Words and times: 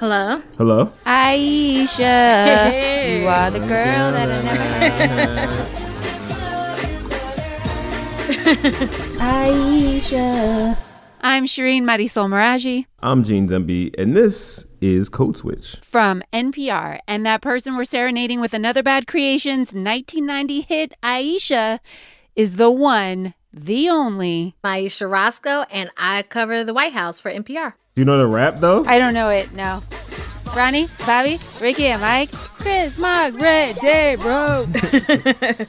Hello? 0.00 0.40
Hello? 0.56 0.90
Aisha, 1.04 2.00
hey. 2.00 3.20
you 3.20 3.28
are 3.28 3.50
the 3.50 3.58
girl 3.58 3.68
that 3.68 4.30
I 4.30 4.40
never 4.40 4.64
heard. 4.64 5.50
Of. 8.40 8.56
Aisha. 9.20 10.78
I'm 11.20 11.44
Shireen 11.44 11.82
Marisol 11.82 12.28
Meraji 12.28 12.86
I'm 13.00 13.22
Gene 13.24 13.46
Demby, 13.46 13.94
and 14.00 14.16
this 14.16 14.66
is 14.80 15.10
Code 15.10 15.36
Switch. 15.36 15.76
from 15.82 16.22
NPR. 16.32 17.00
And 17.06 17.26
that 17.26 17.42
person 17.42 17.76
we're 17.76 17.84
serenading 17.84 18.40
with 18.40 18.54
another 18.54 18.82
Bad 18.82 19.06
Creations 19.06 19.74
1990 19.74 20.62
hit, 20.62 20.94
Aisha, 21.02 21.78
is 22.34 22.56
the 22.56 22.70
one, 22.70 23.34
the 23.52 23.90
only. 23.90 24.56
Maisha 24.64 25.10
Rascoe, 25.10 25.66
and 25.70 25.90
I 25.98 26.22
cover 26.22 26.64
the 26.64 26.72
White 26.72 26.94
House 26.94 27.20
for 27.20 27.30
NPR. 27.30 27.74
Do 28.00 28.02
you 28.02 28.06
know 28.06 28.16
the 28.16 28.26
rap 28.26 28.60
though? 28.60 28.82
I 28.86 28.98
don't 28.98 29.12
know 29.12 29.28
it, 29.28 29.52
no. 29.52 29.82
Ronnie, 30.56 30.86
Bobby, 31.04 31.38
Ricky, 31.60 31.88
and 31.88 32.00
Mike, 32.00 32.32
Chris, 32.32 32.98
Mark, 32.98 33.38
Red, 33.38 33.76
Day, 33.76 34.16
bro. 34.16 34.64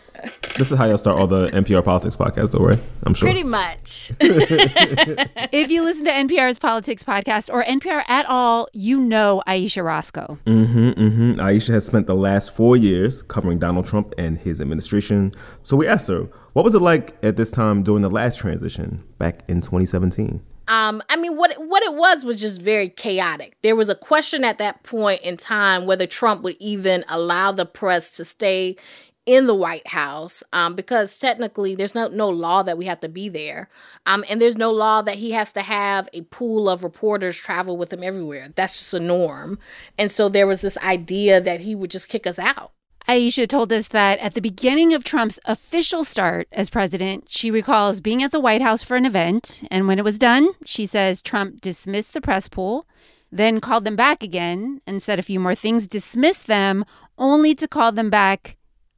This 0.58 0.72
is 0.72 0.78
how 0.78 0.86
y'all 0.86 0.98
start 0.98 1.18
all 1.18 1.28
the 1.28 1.48
NPR 1.50 1.84
politics 1.84 2.16
podcasts, 2.16 2.52
though, 2.52 2.60
right? 2.60 2.80
I'm 3.04 3.14
sure. 3.14 3.28
Pretty 3.28 3.44
much. 3.44 4.12
if 4.20 5.72
you 5.72 5.84
listen 5.84 6.06
to 6.06 6.12
NPR's 6.12 6.60
politics 6.60 7.04
podcast 7.04 7.52
or 7.52 7.64
NPR 7.64 8.04
at 8.08 8.26
all, 8.28 8.68
you 8.74 9.00
know 9.00 9.42
Ayesha 9.48 9.82
Rascoe. 9.82 10.38
Mm-hmm, 10.46 10.90
mm-hmm. 10.90 11.34
Aisha 11.40 11.74
has 11.74 11.86
spent 11.86 12.06
the 12.06 12.16
last 12.16 12.54
four 12.54 12.78
years 12.78 13.24
covering 13.24 13.60
Donald 13.60 13.88
Trump 13.88 14.14
and 14.18 14.38
his 14.38 14.62
administration. 14.62 15.34
So 15.64 15.76
we 15.76 15.88
asked 15.88 16.08
her, 16.10 16.30
what 16.54 16.64
was 16.64 16.76
it 16.76 16.82
like 16.82 17.18
at 17.24 17.38
this 17.38 17.50
time 17.50 17.82
during 17.82 18.04
the 18.04 18.10
last 18.10 18.38
transition 18.38 19.04
back 19.18 19.44
in 19.48 19.62
2017? 19.62 20.42
Um, 20.72 21.04
I 21.10 21.18
mean, 21.18 21.36
what 21.36 21.54
what 21.58 21.84
it 21.84 21.94
was 21.96 22.24
was 22.24 22.40
just 22.40 22.62
very 22.62 22.88
chaotic. 22.88 23.58
There 23.62 23.76
was 23.76 23.90
a 23.90 23.96
question 23.96 24.46
at 24.46 24.58
that 24.60 24.84
point 24.84 25.20
in 25.22 25.36
time 25.36 25.86
whether 25.86 26.08
Trump 26.08 26.44
would 26.44 26.56
even 26.62 27.04
allow 27.10 27.52
the 27.52 27.66
press 27.66 28.10
to 28.12 28.24
stay 28.24 28.78
in 29.26 29.48
the 29.48 29.54
White 29.54 29.86
House, 29.88 30.42
um, 30.54 30.74
because 30.74 31.20
technically 31.20 31.76
there's 31.76 31.94
no 31.94 32.08
no 32.08 32.30
law 32.30 32.64
that 32.64 32.78
we 32.78 32.86
have 32.86 33.02
to 33.02 33.10
be 33.10 33.28
there, 33.28 33.68
um, 34.06 34.24
and 34.30 34.42
there's 34.42 34.58
no 34.58 34.72
law 34.72 35.02
that 35.02 35.16
he 35.16 35.32
has 35.32 35.52
to 35.54 35.62
have 35.62 36.08
a 36.14 36.22
pool 36.22 36.70
of 36.70 36.86
reporters 36.86 37.38
travel 37.38 37.76
with 37.76 37.92
him 37.92 38.02
everywhere. 38.02 38.48
That's 38.56 38.80
just 38.80 38.94
a 38.94 39.00
norm, 39.02 39.60
and 39.98 40.10
so 40.10 40.30
there 40.30 40.48
was 40.48 40.62
this 40.62 40.78
idea 40.78 41.42
that 41.42 41.60
he 41.60 41.76
would 41.76 41.92
just 41.92 42.08
kick 42.08 42.26
us 42.26 42.40
out. 42.40 42.72
Ayesha 43.08 43.48
told 43.48 43.74
us 43.74 43.90
that 43.90 44.20
at 44.20 44.36
the 44.36 44.42
beginning 44.42 44.94
of 44.94 45.04
Trump's 45.04 45.40
official 45.46 46.04
start 46.04 46.48
as 46.52 46.70
president, 46.70 47.26
she 47.30 47.52
recalls 47.52 48.00
being 48.00 48.24
at 48.24 48.32
the 48.32 48.40
White 48.40 48.62
House 48.62 48.84
for 48.84 48.96
an 48.96 49.06
event. 49.06 49.64
And 49.70 49.88
when 49.88 50.00
it 50.00 50.06
was 50.06 50.18
done, 50.18 50.52
she 50.66 50.86
says 50.86 51.22
Trump 51.22 51.60
dismissed 51.62 52.14
the 52.14 52.22
press 52.22 52.48
pool, 52.48 52.88
then 53.32 53.60
called 53.60 53.84
them 53.84 53.96
back 53.96 54.24
again 54.24 54.82
and 54.88 55.02
said 55.02 55.20
a 55.20 55.24
few 55.24 55.40
more 55.40 55.56
things, 55.56 55.88
dismissed 55.88 56.48
them, 56.48 56.86
only 57.18 57.54
to 57.56 57.68
call 57.68 57.92
them 57.92 58.10
back 58.10 58.56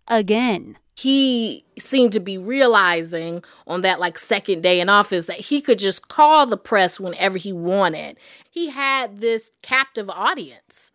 again. 0.07 0.77
he 0.95 1.65
seemed 1.79 2.11
to 2.13 2.19
be 2.19 2.37
realizing 2.37 3.43
on 3.65 3.81
that 3.81 3.99
like 3.99 4.17
second 4.19 4.61
day 4.61 4.79
in 4.79 4.89
office 4.89 5.25
that 5.25 5.39
he 5.39 5.59
could 5.59 5.79
just 5.79 6.07
call 6.07 6.45
the 6.45 6.57
press 6.57 6.99
whenever 6.99 7.37
he 7.37 7.51
wanted. 7.51 8.15
He 8.49 8.69
had 8.69 9.19
this 9.19 9.51
captive 9.63 10.09
audience. 10.09 10.91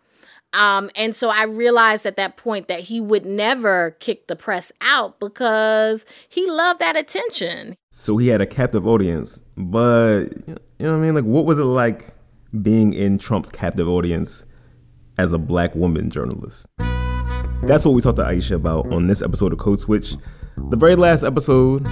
Um, 0.53 0.91
and 0.95 1.15
so 1.15 1.29
I 1.29 1.45
realized 1.45 2.07
at 2.07 2.17
that 2.17 2.37
point 2.37 2.69
that 2.69 2.81
he 2.81 3.01
would 3.01 3.27
never 3.27 3.93
kick 4.01 4.29
the 4.29 4.37
press 4.37 4.73
out 4.81 5.21
because 5.21 6.07
he 6.29 6.49
loved 6.51 6.81
that 6.81 6.97
attention. 6.97 7.77
So 7.91 8.17
he 8.17 8.29
had 8.29 8.41
a 8.41 8.47
captive 8.47 8.87
audience, 8.87 9.43
but 9.57 10.25
you 10.47 10.57
know 10.79 10.93
what 10.93 10.99
I 10.99 11.01
mean? 11.01 11.15
Like, 11.15 11.25
what 11.25 11.45
was 11.45 11.59
it 11.59 11.65
like 11.65 12.15
being 12.63 12.95
in 12.95 13.19
Trump's 13.19 13.51
captive 13.51 13.89
audience 13.89 14.47
as 15.19 15.33
a 15.33 15.39
black 15.39 15.75
woman 15.75 16.11
journalist? 16.11 16.67
That's 17.65 17.85
what 17.85 17.93
we 17.93 18.01
talked 18.01 18.17
to 18.17 18.25
Ayesha 18.25 18.55
about 18.55 18.91
on 18.93 19.09
this 19.09 19.21
episode 19.21 19.53
of 19.53 19.59
Code 19.59 19.81
Switch, 19.81 20.15
the 20.57 20.77
very 20.77 20.95
last 20.95 21.25
episode 21.25 21.87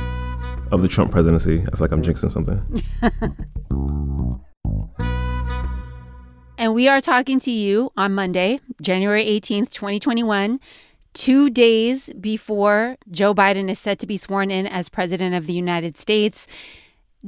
of 0.72 0.80
the 0.80 0.88
Trump 0.88 1.10
presidency. 1.10 1.60
I 1.60 1.76
feel 1.76 1.80
like 1.80 1.92
I'm 1.92 2.02
jinxing 2.02 2.30
something. 2.30 2.62
And 6.58 6.74
we 6.74 6.88
are 6.88 7.02
talking 7.02 7.38
to 7.40 7.50
you 7.50 7.92
on 7.98 8.14
Monday, 8.14 8.60
January 8.80 9.24
18th, 9.26 9.72
2021, 9.72 10.58
two 11.12 11.50
days 11.50 12.10
before 12.18 12.96
Joe 13.10 13.34
Biden 13.34 13.70
is 13.70 13.78
set 13.78 13.98
to 13.98 14.06
be 14.06 14.16
sworn 14.16 14.50
in 14.50 14.66
as 14.66 14.88
president 14.88 15.34
of 15.34 15.46
the 15.46 15.52
United 15.52 15.98
States. 15.98 16.46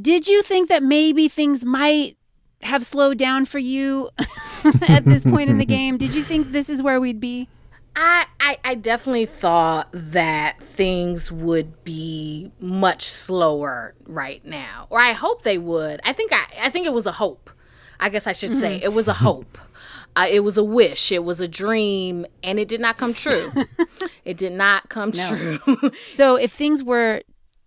Did 0.00 0.28
you 0.28 0.42
think 0.42 0.70
that 0.70 0.82
maybe 0.82 1.28
things 1.28 1.62
might 1.62 2.16
have 2.62 2.86
slowed 2.86 3.18
down 3.18 3.44
for 3.44 3.58
you 3.58 4.08
at 4.88 5.04
this 5.04 5.24
point 5.24 5.50
in 5.50 5.58
the 5.58 5.66
game? 5.66 5.98
Did 5.98 6.14
you 6.14 6.24
think 6.24 6.52
this 6.52 6.70
is 6.70 6.82
where 6.82 6.98
we'd 6.98 7.20
be? 7.20 7.48
I, 7.94 8.26
I, 8.40 8.58
I 8.64 8.74
definitely 8.76 9.26
thought 9.26 9.90
that 9.92 10.58
things 10.60 11.30
would 11.30 11.84
be 11.84 12.50
much 12.60 13.02
slower 13.02 13.94
right 14.06 14.42
now, 14.46 14.86
or 14.88 15.00
I 15.00 15.12
hope 15.12 15.42
they 15.42 15.58
would. 15.58 16.00
I 16.02 16.14
think 16.14 16.32
I, 16.32 16.46
I 16.62 16.70
think 16.70 16.86
it 16.86 16.94
was 16.94 17.04
a 17.04 17.12
hope. 17.12 17.50
I 18.00 18.08
guess 18.08 18.26
I 18.26 18.32
should 18.32 18.56
say 18.56 18.80
it 18.82 18.92
was 18.92 19.08
a 19.08 19.14
hope. 19.14 19.58
Uh, 20.16 20.26
it 20.28 20.40
was 20.40 20.56
a 20.56 20.64
wish. 20.64 21.12
It 21.12 21.24
was 21.24 21.40
a 21.40 21.48
dream, 21.48 22.26
and 22.42 22.58
it 22.58 22.68
did 22.68 22.80
not 22.80 22.96
come 22.96 23.14
true. 23.14 23.52
it 24.24 24.36
did 24.36 24.52
not 24.52 24.88
come 24.88 25.12
true. 25.12 25.58
So, 26.10 26.36
if 26.36 26.52
things 26.52 26.82
were 26.82 27.22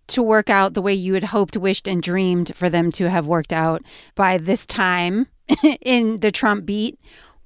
to 0.08 0.22
work 0.22 0.50
out 0.50 0.74
the 0.74 0.82
way 0.82 0.92
you 0.92 1.14
had 1.14 1.24
hoped, 1.24 1.56
wished, 1.56 1.88
and 1.88 2.02
dreamed 2.02 2.54
for 2.54 2.68
them 2.68 2.90
to 2.92 3.08
have 3.08 3.26
worked 3.26 3.52
out 3.52 3.82
by 4.14 4.36
this 4.36 4.66
time 4.66 5.28
in 5.80 6.16
the 6.16 6.30
Trump 6.30 6.66
beat, 6.66 6.98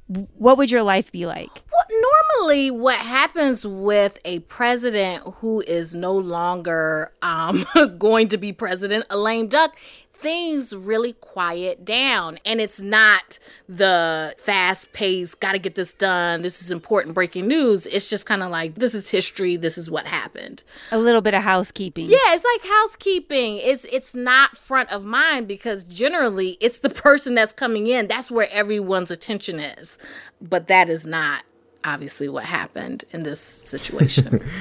what 0.09 0.57
would 0.59 0.71
your 0.71 0.83
life 0.83 1.11
be 1.11 1.27
like? 1.27 1.51
Well, 1.73 2.01
normally, 2.39 2.71
what 2.71 2.99
happens 2.99 3.67
with 3.67 4.19
a 4.25 4.41
president 4.41 5.23
who 5.37 5.63
is 5.67 5.95
no 5.95 6.13
longer 6.13 7.13
um, 7.23 7.67
going 7.99 8.29
to 8.29 8.39
be 8.39 8.53
president, 8.53 9.05
a 9.11 9.19
lame 9.19 9.49
duck, 9.49 9.77
things 10.19 10.75
really 10.75 11.13
quiet 11.15 11.85
down. 11.85 12.39
And 12.45 12.61
it's 12.61 12.81
not 12.81 13.39
the 13.69 14.35
fast 14.39 14.93
paced, 14.93 15.41
gotta 15.41 15.59
get 15.59 15.75
this 15.75 15.93
done, 15.93 16.43
this 16.43 16.63
is 16.63 16.71
important 16.71 17.15
breaking 17.15 17.47
news. 17.47 17.87
It's 17.87 18.09
just 18.09 18.27
kind 18.27 18.43
of 18.43 18.51
like, 18.51 18.77
this 18.77 18.95
is 18.95 19.11
history, 19.11 19.57
this 19.57 19.77
is 19.79 19.91
what 19.91 20.07
happened. 20.07 20.65
A 20.91 20.99
little 20.99 21.21
bit 21.21 21.35
of 21.35 21.43
housekeeping. 21.43 22.07
Yeah, 22.07 22.19
it's 22.29 22.45
like 22.45 22.71
housekeeping. 22.71 23.59
It's 23.59 23.85
it's 23.87 24.15
not 24.15 24.57
front 24.57 24.91
of 24.93 25.05
mind 25.05 25.47
because 25.49 25.85
generally 25.85 26.57
it's 26.61 26.79
the 26.81 26.91
person 27.07 27.35
that's 27.35 27.53
coming 27.53 27.87
in. 27.87 28.09
That's 28.09 28.31
where 28.31 28.49
everyone's 28.51 29.11
attention 29.11 29.61
is. 29.61 29.99
But 30.41 30.69
that 30.69 30.89
is 30.91 31.07
not 31.07 31.45
obviously 31.85 32.29
what 32.29 32.45
happened 32.45 33.05
in 33.13 33.23
this 33.23 33.41
situation. 33.41 34.43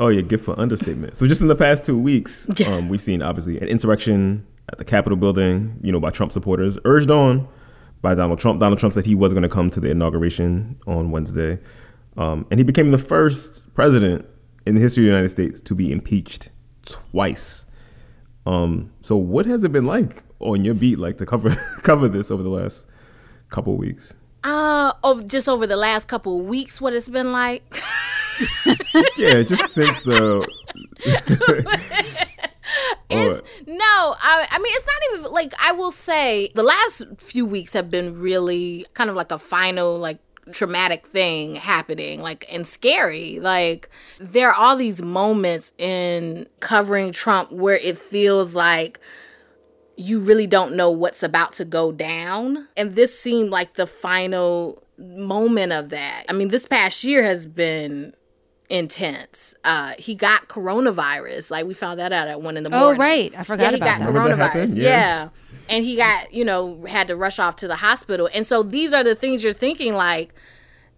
Oh, 0.00 0.08
yeah, 0.08 0.20
gift 0.20 0.44
for 0.44 0.56
understatement. 0.60 1.16
So 1.16 1.26
just 1.26 1.40
in 1.40 1.48
the 1.48 1.56
past 1.56 1.84
two 1.84 1.98
weeks, 1.98 2.48
Yeah. 2.56 2.68
um, 2.76 2.88
we've 2.88 3.02
seen 3.02 3.20
obviously 3.20 3.58
an 3.58 3.66
insurrection 3.66 4.46
at 4.70 4.78
the 4.78 4.84
Capitol 4.84 5.16
building, 5.16 5.78
you 5.82 5.92
know, 5.92 6.00
by 6.00 6.10
Trump 6.10 6.32
supporters, 6.32 6.78
urged 6.84 7.10
on 7.10 7.48
by 8.02 8.14
Donald 8.14 8.38
Trump. 8.38 8.60
Donald 8.60 8.78
Trump 8.78 8.92
said 8.92 9.04
he 9.04 9.14
was 9.14 9.32
going 9.32 9.42
to 9.42 9.48
come 9.48 9.70
to 9.70 9.80
the 9.80 9.90
inauguration 9.90 10.78
on 10.86 11.10
Wednesday. 11.10 11.58
Um, 12.16 12.46
and 12.50 12.58
he 12.58 12.64
became 12.64 12.90
the 12.90 12.98
first 12.98 13.72
president 13.74 14.26
in 14.66 14.74
the 14.74 14.80
history 14.80 15.04
of 15.04 15.06
the 15.06 15.10
United 15.10 15.28
States 15.30 15.60
to 15.62 15.74
be 15.74 15.92
impeached 15.92 16.50
twice. 16.84 17.66
Um, 18.46 18.92
so 19.02 19.16
what 19.16 19.46
has 19.46 19.64
it 19.64 19.72
been 19.72 19.86
like 19.86 20.22
on 20.40 20.64
your 20.64 20.74
beat, 20.74 20.98
like 20.98 21.18
to 21.18 21.26
cover 21.26 21.50
cover 21.82 22.08
this 22.08 22.30
over 22.30 22.42
the 22.42 22.48
last 22.48 22.86
couple 23.50 23.74
of 23.74 23.78
weeks? 23.78 24.14
uh 24.44 24.92
oh, 25.02 25.20
just 25.22 25.48
over 25.48 25.66
the 25.66 25.76
last 25.76 26.06
couple 26.06 26.38
of 26.38 26.46
weeks 26.46 26.80
what 26.80 26.92
it's 26.92 27.08
been 27.08 27.32
like. 27.32 27.82
Yeah, 29.16 29.42
just 29.42 29.72
since 29.72 29.98
the 30.04 30.46
It's 33.10 33.42
no, 33.66 33.74
I, 33.76 34.46
I 34.50 34.58
mean 34.58 34.72
it's 34.76 34.86
not 34.86 35.18
even 35.18 35.32
like 35.32 35.52
I 35.62 35.72
will 35.72 35.90
say 35.90 36.50
the 36.54 36.62
last 36.62 37.04
few 37.18 37.46
weeks 37.46 37.72
have 37.72 37.90
been 37.90 38.20
really 38.20 38.86
kind 38.94 39.08
of 39.08 39.16
like 39.16 39.32
a 39.32 39.38
final 39.38 39.98
like 39.98 40.18
traumatic 40.52 41.06
thing 41.06 41.54
happening 41.54 42.20
like 42.20 42.46
and 42.52 42.66
scary. 42.66 43.40
Like 43.40 43.88
there 44.18 44.50
are 44.50 44.54
all 44.54 44.76
these 44.76 45.02
moments 45.02 45.72
in 45.78 46.46
covering 46.60 47.12
Trump 47.12 47.52
where 47.52 47.76
it 47.76 47.98
feels 47.98 48.54
like 48.54 49.00
you 49.96 50.20
really 50.20 50.46
don't 50.46 50.76
know 50.76 50.90
what's 50.90 51.22
about 51.22 51.52
to 51.54 51.64
go 51.64 51.90
down. 51.90 52.68
And 52.76 52.94
this 52.94 53.18
seemed 53.18 53.50
like 53.50 53.74
the 53.74 53.86
final 53.86 54.82
moment 54.98 55.72
of 55.72 55.90
that. 55.90 56.24
I 56.28 56.32
mean 56.32 56.48
this 56.48 56.66
past 56.66 57.04
year 57.04 57.22
has 57.22 57.46
been 57.46 58.14
intense 58.70 59.54
uh 59.64 59.94
he 59.98 60.14
got 60.14 60.46
coronavirus 60.48 61.50
like 61.50 61.64
we 61.64 61.72
found 61.72 61.98
that 61.98 62.12
out 62.12 62.28
at 62.28 62.42
one 62.42 62.56
in 62.56 62.64
the 62.64 62.70
morning. 62.70 62.96
Oh, 62.96 63.02
right. 63.02 63.32
I 63.36 63.42
forgot 63.42 63.64
yeah, 63.64 63.70
he 63.70 63.76
about 63.76 63.86
got 63.86 63.98
that. 64.00 64.06
Remember 64.08 64.36
that 64.36 64.52
coronavirus 64.52 64.54
happened? 64.54 64.76
yeah. 64.76 65.28
And 65.70 65.84
he 65.84 65.96
got 65.96 66.34
you 66.34 66.44
know 66.44 66.84
had 66.84 67.08
to 67.08 67.16
rush 67.16 67.38
off 67.38 67.56
to 67.56 67.68
the 67.68 67.76
hospital 67.76 68.28
and 68.34 68.46
so 68.46 68.62
these 68.62 68.92
are 68.92 69.02
the 69.02 69.14
things 69.14 69.42
you're 69.42 69.52
thinking 69.54 69.94
like 69.94 70.34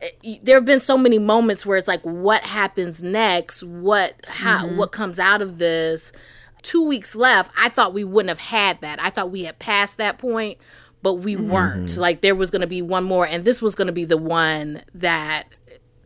eh, 0.03 0.39
there 0.43 0.57
have 0.57 0.65
been 0.65 0.81
so 0.81 0.99
many 0.99 1.19
moments 1.19 1.65
where 1.65 1.79
it's 1.79 1.89
like 1.89 2.03
what 2.03 2.43
happens 2.43 3.03
next 3.03 3.63
what 3.63 4.15
how 4.27 4.67
Mm-hmm. 4.67 4.77
what 4.77 4.91
comes 4.91 5.19
out 5.21 5.41
of 5.41 5.59
this 5.59 6.13
two 6.63 6.85
weeks 6.87 7.15
left 7.15 7.53
i 7.57 7.69
thought 7.69 7.95
we 7.95 8.05
wouldn't 8.05 8.29
have 8.31 8.41
had 8.41 8.81
that 8.81 9.01
i 9.01 9.11
thought 9.11 9.31
we 9.31 9.45
had 9.45 9.59
passed 9.59 9.97
that 9.99 10.19
point 10.19 10.59
but 11.03 11.15
we 11.15 11.35
mm-hmm. 11.35 11.51
weren't. 11.51 11.97
Like 11.97 12.21
there 12.21 12.35
was 12.35 12.51
going 12.51 12.61
to 12.61 12.67
be 12.67 12.83
one 12.83 13.05
more, 13.05 13.27
and 13.27 13.45
this 13.45 13.63
was 13.63 13.75
going 13.75 13.87
to 13.87 13.93
be 13.93 14.05
the 14.05 14.17
one 14.17 14.83
that 14.95 15.45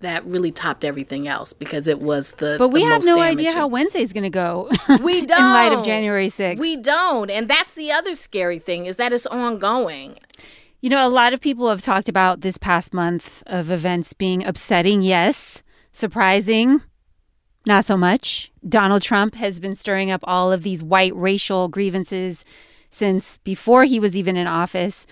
that 0.04 0.24
really 0.24 0.52
topped 0.52 0.84
everything 0.84 1.26
else 1.28 1.52
because 1.52 1.88
it 1.88 2.00
was 2.00 2.32
the. 2.32 2.56
But 2.58 2.68
we 2.68 2.84
the 2.84 2.90
have 2.90 3.04
no 3.04 3.16
damaging. 3.16 3.46
idea 3.46 3.52
how 3.52 3.66
Wednesday's 3.66 4.12
going 4.12 4.24
to 4.24 4.30
go. 4.30 4.68
We 5.02 5.26
don't. 5.26 5.38
in 5.38 5.52
light 5.52 5.72
of 5.72 5.84
January 5.84 6.28
6th. 6.28 6.58
We 6.58 6.76
don't, 6.76 7.30
and 7.30 7.48
that's 7.48 7.74
the 7.74 7.90
other 7.92 8.14
scary 8.14 8.58
thing 8.58 8.86
is 8.86 8.96
that 8.96 9.12
it's 9.12 9.26
ongoing. 9.26 10.18
You 10.80 10.90
know, 10.90 11.06
a 11.06 11.08
lot 11.08 11.32
of 11.32 11.40
people 11.40 11.68
have 11.68 11.82
talked 11.82 12.08
about 12.08 12.42
this 12.42 12.58
past 12.58 12.92
month 12.92 13.42
of 13.46 13.70
events 13.70 14.12
being 14.12 14.44
upsetting, 14.44 15.02
yes, 15.02 15.62
surprising, 15.92 16.82
not 17.66 17.84
so 17.84 17.96
much. 17.96 18.52
Donald 18.68 19.02
Trump 19.02 19.34
has 19.34 19.60
been 19.60 19.74
stirring 19.74 20.10
up 20.10 20.20
all 20.24 20.52
of 20.52 20.62
these 20.62 20.82
white 20.82 21.14
racial 21.16 21.68
grievances 21.68 22.44
since 22.90 23.38
before 23.38 23.84
he 23.84 23.98
was 23.98 24.16
even 24.16 24.36
in 24.36 24.46
office. 24.46 25.06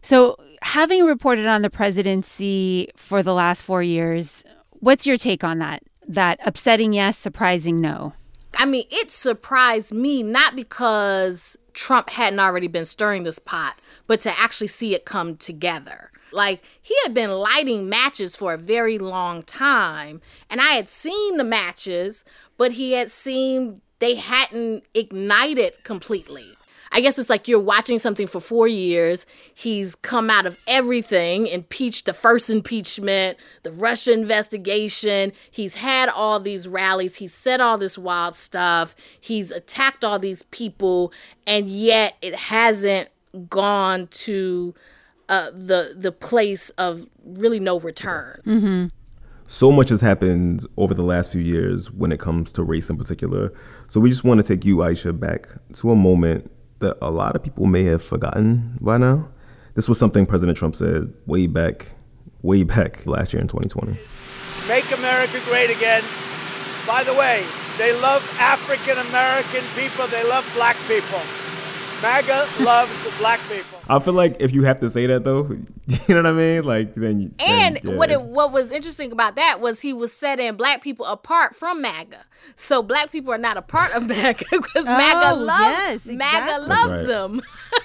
So, 0.00 0.36
having 0.62 1.04
reported 1.04 1.46
on 1.46 1.62
the 1.62 1.70
presidency 1.70 2.88
for 2.96 3.22
the 3.22 3.34
last 3.34 3.62
four 3.62 3.82
years, 3.82 4.44
what's 4.70 5.06
your 5.06 5.16
take 5.16 5.44
on 5.44 5.58
that? 5.58 5.82
That 6.08 6.40
upsetting 6.44 6.92
yes, 6.92 7.18
surprising 7.18 7.80
no? 7.80 8.14
I 8.56 8.66
mean, 8.66 8.84
it 8.90 9.10
surprised 9.10 9.92
me 9.92 10.22
not 10.22 10.56
because 10.56 11.56
Trump 11.72 12.10
hadn't 12.10 12.40
already 12.40 12.68
been 12.68 12.84
stirring 12.84 13.22
this 13.22 13.38
pot, 13.38 13.78
but 14.06 14.20
to 14.20 14.38
actually 14.38 14.68
see 14.68 14.94
it 14.94 15.04
come 15.04 15.36
together. 15.36 16.10
Like 16.32 16.62
he 16.80 16.94
had 17.02 17.14
been 17.14 17.30
lighting 17.30 17.88
matches 17.88 18.36
for 18.36 18.54
a 18.54 18.58
very 18.58 18.98
long 18.98 19.42
time, 19.42 20.20
and 20.48 20.60
I 20.60 20.74
had 20.74 20.88
seen 20.88 21.36
the 21.36 21.44
matches, 21.44 22.24
but 22.56 22.72
he 22.72 22.92
had 22.92 23.10
seen 23.10 23.80
they 23.98 24.14
hadn't 24.16 24.84
ignited 24.94 25.84
completely. 25.84 26.56
I 26.92 27.00
guess 27.00 27.18
it's 27.18 27.30
like 27.30 27.48
you're 27.48 27.58
watching 27.58 27.98
something 27.98 28.26
for 28.26 28.40
four 28.40 28.68
years. 28.68 29.24
He's 29.54 29.94
come 29.94 30.28
out 30.28 30.46
of 30.46 30.58
everything, 30.66 31.46
impeached 31.46 32.04
the 32.04 32.12
first 32.12 32.50
impeachment, 32.50 33.38
the 33.62 33.72
Russia 33.72 34.12
investigation. 34.12 35.32
He's 35.50 35.74
had 35.74 36.10
all 36.10 36.38
these 36.38 36.68
rallies. 36.68 37.16
He's 37.16 37.34
said 37.34 37.60
all 37.60 37.78
this 37.78 37.96
wild 37.96 38.34
stuff. 38.34 38.94
He's 39.20 39.50
attacked 39.50 40.04
all 40.04 40.18
these 40.18 40.42
people, 40.44 41.12
and 41.46 41.70
yet 41.70 42.16
it 42.20 42.34
hasn't 42.34 43.08
gone 43.48 44.06
to 44.08 44.74
uh, 45.30 45.50
the 45.50 45.94
the 45.96 46.12
place 46.12 46.68
of 46.70 47.06
really 47.24 47.58
no 47.58 47.80
return. 47.80 48.42
Mm-hmm. 48.44 48.86
So 49.46 49.72
much 49.72 49.88
has 49.88 50.00
happened 50.00 50.66
over 50.76 50.94
the 50.94 51.02
last 51.02 51.32
few 51.32 51.40
years 51.40 51.90
when 51.90 52.12
it 52.12 52.20
comes 52.20 52.52
to 52.52 52.62
race 52.62 52.88
in 52.90 52.96
particular. 52.96 53.52
So 53.88 54.00
we 54.00 54.08
just 54.08 54.24
want 54.24 54.40
to 54.40 54.46
take 54.46 54.64
you, 54.64 54.82
Ayesha, 54.82 55.12
back 55.12 55.48
to 55.74 55.90
a 55.90 55.96
moment 55.96 56.50
that 56.82 56.98
a 57.00 57.10
lot 57.10 57.34
of 57.34 57.42
people 57.42 57.66
may 57.66 57.84
have 57.84 58.02
forgotten 58.02 58.78
by 58.80 58.98
now. 58.98 59.28
This 59.74 59.88
was 59.88 59.98
something 59.98 60.26
President 60.26 60.58
Trump 60.58 60.76
said 60.76 61.12
way 61.26 61.46
back, 61.46 61.92
way 62.42 62.62
back 62.62 63.06
last 63.06 63.32
year 63.32 63.40
in 63.40 63.48
2020. 63.48 63.96
Make 64.68 64.86
America 64.96 65.40
great 65.46 65.70
again. 65.70 66.02
By 66.86 67.02
the 67.04 67.14
way, 67.14 67.42
they 67.78 67.92
love 68.00 68.22
African 68.38 68.98
American 69.08 69.64
people. 69.74 70.06
They 70.08 70.22
love 70.28 70.48
black 70.54 70.76
people. 70.86 71.20
MAGA 72.02 72.46
loves 72.60 73.18
black 73.18 73.40
people. 73.48 73.78
I 73.88 73.98
feel 74.00 74.12
like 74.14 74.36
if 74.40 74.52
you 74.52 74.64
have 74.64 74.80
to 74.80 74.90
say 74.90 75.06
that 75.06 75.24
though, 75.24 75.56
you 76.08 76.14
know 76.14 76.22
what 76.22 76.26
I 76.26 76.32
mean? 76.32 76.64
Like 76.64 76.94
then. 76.94 77.34
And 77.38 77.76
then, 77.76 77.80
yeah. 77.82 77.94
what 77.96 78.10
it, 78.10 78.22
what 78.22 78.52
was 78.52 78.70
interesting 78.70 79.10
about 79.10 79.34
that 79.36 79.60
was 79.60 79.80
he 79.80 79.92
was 79.92 80.12
setting 80.12 80.54
black 80.54 80.80
people 80.80 81.04
apart 81.06 81.56
from 81.56 81.82
MAGA. 81.82 82.24
So 82.54 82.82
black 82.82 83.10
people 83.10 83.32
are 83.32 83.38
not 83.38 83.56
a 83.56 83.62
part 83.62 83.92
of 83.92 84.06
MAGA 84.08 84.44
because 84.50 84.86
oh, 84.86 84.96
MAGA 84.96 85.34
loves 85.34 85.64
yes, 85.64 86.06
exactly. 86.06 86.16
MAGA 86.16 86.58
loves 86.62 86.94
right. 86.94 87.06
them. 87.06 87.42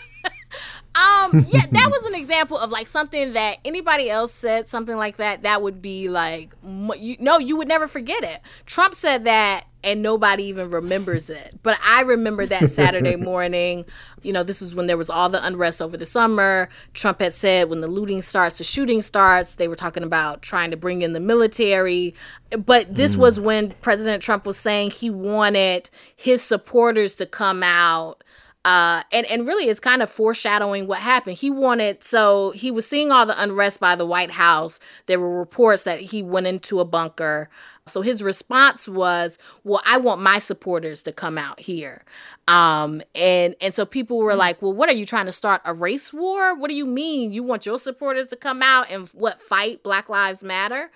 um, 0.98 1.46
yeah, 1.50 1.62
that 1.72 1.90
was 1.92 2.06
an 2.06 2.16
example 2.16 2.58
of 2.58 2.72
like 2.72 2.88
something 2.88 3.34
that 3.34 3.60
anybody 3.64 4.10
else 4.10 4.34
said 4.34 4.68
something 4.68 4.96
like 4.96 5.18
that. 5.18 5.44
That 5.44 5.62
would 5.62 5.82
be 5.82 6.10
like, 6.10 6.54
you, 6.64 7.18
no, 7.20 7.38
you 7.38 7.58
would 7.58 7.68
never 7.68 7.88
forget 7.88 8.24
it. 8.24 8.40
Trump 8.66 8.96
said 8.96 9.26
that 9.26 9.66
and 9.84 10.02
nobody 10.02 10.44
even 10.44 10.70
remembers 10.70 11.30
it. 11.30 11.60
But 11.62 11.78
I 11.84 12.02
remember 12.02 12.46
that 12.48 12.72
Saturday 12.72 13.16
morning. 13.18 13.86
You 14.24 14.34
know, 14.34 14.44
this 14.44 14.62
is 14.62 14.74
when 14.74 14.88
there 14.88 14.98
was 14.98 15.10
all 15.10 15.30
the 15.30 15.46
unrest 15.46 15.82
over 15.82 15.96
the 15.96 16.06
summer. 16.06 16.70
Trump 16.94 17.22
had 17.22 17.34
said 17.34 17.70
when 17.70 17.82
the 17.82 17.88
looting 17.88 18.22
starts, 18.22 18.58
the 18.58 18.64
shooting 18.64 19.02
starts. 19.02 19.56
They 19.56 19.68
were 19.68 19.76
talking 19.76 20.04
about 20.04 20.42
trying 20.42 20.72
to 20.72 20.78
bring 20.78 21.04
in 21.04 21.14
the 21.14 21.20
military. 21.20 22.16
But 22.58 22.96
this 22.96 23.16
mm. 23.16 23.20
was 23.20 23.40
when 23.40 23.76
President 23.82 24.24
Trump 24.24 24.46
was 24.46 24.58
saying 24.58 24.92
he 24.92 25.10
wanted 25.10 25.90
his 26.16 26.42
supporters 26.42 27.16
to 27.16 27.26
come 27.26 27.62
out 27.64 28.24
uh, 28.66 29.02
and 29.12 29.26
and 29.28 29.48
really 29.48 29.70
it's 29.70 29.80
kind 29.80 30.02
of 30.02 30.10
foreshadowing 30.10 30.88
what 30.88 31.00
happened. 31.00 31.38
He 31.38 31.50
wanted 31.50 32.04
so 32.04 32.52
he 32.52 32.70
was 32.70 32.86
seeing 32.86 33.12
all 33.12 33.26
the 33.26 33.42
unrest 33.42 33.80
by 33.80 33.96
the 33.96 34.06
White 34.06 34.32
House. 34.32 34.80
There 35.06 35.20
were 35.20 35.40
reports 35.40 35.84
that 35.84 36.00
he 36.02 36.22
went 36.22 36.48
into 36.48 36.80
a 36.80 36.86
bunker. 36.86 37.50
So 37.86 38.02
his 38.02 38.22
response 38.22 38.88
was, 38.90 39.40
"Well, 39.64 39.82
I 39.86 39.98
want 39.98 40.22
my 40.22 40.40
supporters 40.40 41.02
to 41.04 41.14
come 41.14 41.38
out 41.38 41.62
here." 41.62 42.04
Um, 42.50 43.02
and 43.16 43.56
and 43.62 43.74
so 43.74 43.86
people 43.86 44.18
were 44.18 44.36
like, 44.36 44.62
"Well, 44.62 44.74
what 44.74 44.90
are 44.90 44.96
you 44.96 45.06
trying 45.06 45.28
to 45.28 45.32
start 45.32 45.62
a 45.64 45.74
race 45.74 46.12
war? 46.12 46.54
What 46.54 46.70
do 46.70 46.76
you 46.76 46.86
mean? 46.86 47.32
You 47.32 47.44
want 47.44 47.66
your 47.66 47.80
supporters 47.80 48.28
to 48.28 48.36
come 48.36 48.62
out 48.62 48.92
and 48.92 49.08
what 49.10 49.40
fight 49.42 49.82
Black 49.84 50.10
Lives 50.10 50.44
Matter?" 50.44 50.92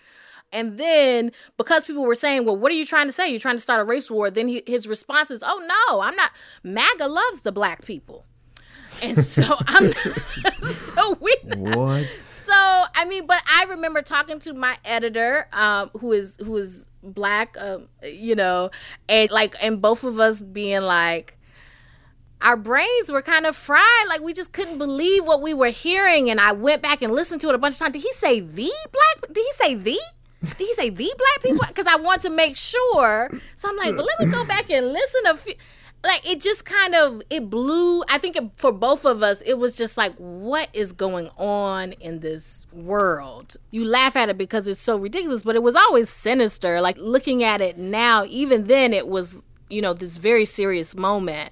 And 0.51 0.77
then 0.77 1.31
because 1.57 1.86
people 1.86 2.03
were 2.03 2.15
saying, 2.15 2.45
well, 2.45 2.57
what 2.57 2.71
are 2.71 2.75
you 2.75 2.86
trying 2.86 3.07
to 3.07 3.13
say? 3.13 3.30
You're 3.30 3.39
trying 3.39 3.56
to 3.56 3.62
start 3.62 3.80
a 3.80 3.83
race 3.83 4.12
war. 4.12 4.30
Then 4.30 4.48
he, 4.48 4.63
his 4.68 4.88
response 4.88 5.31
is, 5.31 5.42
oh, 5.44 5.65
no, 5.65 6.01
I'm 6.01 6.15
not. 6.15 6.31
MAGA 6.63 7.07
loves 7.07 7.42
the 7.42 7.51
black 7.51 7.86
people. 7.86 8.25
And 9.01 9.18
so 9.18 9.44
I'm 9.68 9.94
so 10.71 11.18
we 11.19 11.36
What? 11.45 12.07
So 12.07 12.53
I 12.53 13.06
mean, 13.07 13.25
but 13.25 13.42
I 13.48 13.65
remember 13.69 14.01
talking 14.01 14.39
to 14.39 14.53
my 14.53 14.77
editor, 14.83 15.48
um, 15.53 15.89
who 16.00 16.12
is 16.12 16.38
who 16.44 16.57
is 16.57 16.88
black, 17.04 17.56
um, 17.59 17.88
you 18.04 18.36
know, 18.36 18.71
and 19.09 19.31
like, 19.31 19.56
and 19.62 19.81
both 19.81 20.04
of 20.04 20.19
us 20.19 20.42
being 20.42 20.81
like, 20.81 21.38
our 22.42 22.57
brains 22.57 23.12
were 23.12 23.21
kind 23.21 23.45
of 23.45 23.56
fried. 23.56 24.07
Like 24.07 24.21
we 24.21 24.33
just 24.33 24.51
couldn't 24.51 24.77
believe 24.77 25.25
what 25.25 25.42
we 25.42 25.54
were 25.54 25.69
hearing. 25.69 26.30
And 26.30 26.39
I 26.39 26.51
went 26.51 26.81
back 26.81 27.01
and 27.01 27.13
listened 27.13 27.42
to 27.42 27.50
it 27.50 27.56
a 27.56 27.57
bunch 27.57 27.75
of 27.75 27.80
times. 27.80 27.94
Did 27.94 28.01
he 28.01 28.12
say 28.13 28.39
the 28.39 28.71
black? 28.92 29.33
Did 29.33 29.44
he 29.44 29.51
say 29.54 29.75
the? 29.75 30.00
Did 30.41 30.57
he 30.57 30.73
say 30.73 30.89
the 30.89 31.13
black 31.17 31.43
people? 31.43 31.65
Because 31.67 31.88
I 31.88 31.97
want 31.97 32.21
to 32.23 32.29
make 32.29 32.57
sure. 32.57 33.29
So 33.55 33.69
I'm 33.69 33.77
like, 33.77 33.95
but 33.95 34.05
let 34.05 34.19
me 34.19 34.31
go 34.31 34.43
back 34.45 34.69
and 34.71 34.91
listen 34.91 35.21
a 35.27 35.38
few. 35.38 35.53
Like 36.03 36.27
it 36.27 36.41
just 36.41 36.65
kind 36.65 36.95
of 36.95 37.21
it 37.29 37.47
blew. 37.47 38.03
I 38.09 38.17
think 38.17 38.35
it, 38.35 38.49
for 38.55 38.71
both 38.71 39.05
of 39.05 39.21
us, 39.21 39.41
it 39.43 39.59
was 39.59 39.75
just 39.75 39.97
like, 39.97 40.15
what 40.15 40.67
is 40.73 40.93
going 40.93 41.29
on 41.38 41.91
in 41.93 42.21
this 42.21 42.65
world? 42.73 43.55
You 43.69 43.85
laugh 43.85 44.15
at 44.15 44.29
it 44.29 44.38
because 44.38 44.67
it's 44.67 44.81
so 44.81 44.97
ridiculous, 44.97 45.44
but 45.44 45.56
it 45.56 45.61
was 45.61 45.75
always 45.75 46.09
sinister. 46.09 46.81
Like 46.81 46.97
looking 46.97 47.44
at 47.44 47.61
it 47.61 47.77
now, 47.77 48.25
even 48.25 48.63
then, 48.63 48.94
it 48.94 49.07
was 49.07 49.44
you 49.69 49.81
know 49.81 49.94
this 49.94 50.18
very 50.18 50.45
serious 50.45 50.95
moment. 50.95 51.51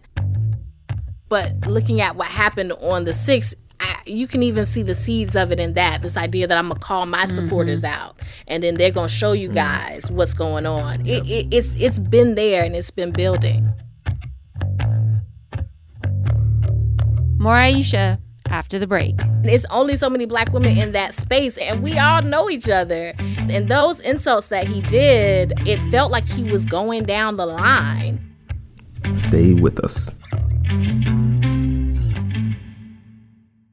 But 1.27 1.55
looking 1.67 2.01
at 2.01 2.15
what 2.15 2.27
happened 2.27 2.71
on 2.71 3.03
the 3.03 3.13
sixth, 3.13 3.53
I, 3.79 3.97
you 4.05 4.27
can 4.27 4.43
even 4.43 4.65
see 4.65 4.83
the 4.83 4.95
seeds 4.95 5.35
of 5.35 5.51
it 5.51 5.59
in 5.59 5.73
that 5.73 6.01
this 6.01 6.17
idea 6.17 6.47
that 6.47 6.57
I'm 6.57 6.67
gonna 6.67 6.79
call 6.79 7.05
my 7.05 7.25
supporters 7.25 7.81
mm-hmm. 7.81 8.01
out, 8.01 8.17
and 8.47 8.63
then 8.63 8.75
they're 8.75 8.91
gonna 8.91 9.07
show 9.07 9.31
you 9.31 9.49
mm. 9.49 9.53
guys 9.53 10.09
what's 10.11 10.33
going 10.33 10.65
on. 10.65 11.05
It, 11.05 11.25
it, 11.25 11.47
it's 11.51 11.75
it's 11.75 11.99
been 11.99 12.35
there 12.35 12.63
and 12.63 12.75
it's 12.75 12.91
been 12.91 13.11
building. 13.11 13.71
More 17.37 17.55
Ayesha 17.55 18.19
after 18.49 18.79
the 18.79 18.87
break. 18.87 19.15
It's 19.43 19.65
only 19.69 19.95
so 19.95 20.09
many 20.09 20.25
black 20.25 20.51
women 20.51 20.77
in 20.77 20.91
that 20.91 21.13
space, 21.13 21.57
and 21.57 21.81
we 21.81 21.97
all 21.97 22.21
know 22.21 22.49
each 22.49 22.69
other. 22.69 23.13
And 23.17 23.69
those 23.69 24.01
insults 24.01 24.49
that 24.49 24.67
he 24.67 24.81
did, 24.81 25.53
it 25.67 25.79
felt 25.91 26.11
like 26.11 26.27
he 26.27 26.43
was 26.43 26.65
going 26.65 27.03
down 27.03 27.37
the 27.37 27.45
line. 27.45 28.19
Stay 29.15 29.53
with 29.53 29.79
us. 29.79 30.09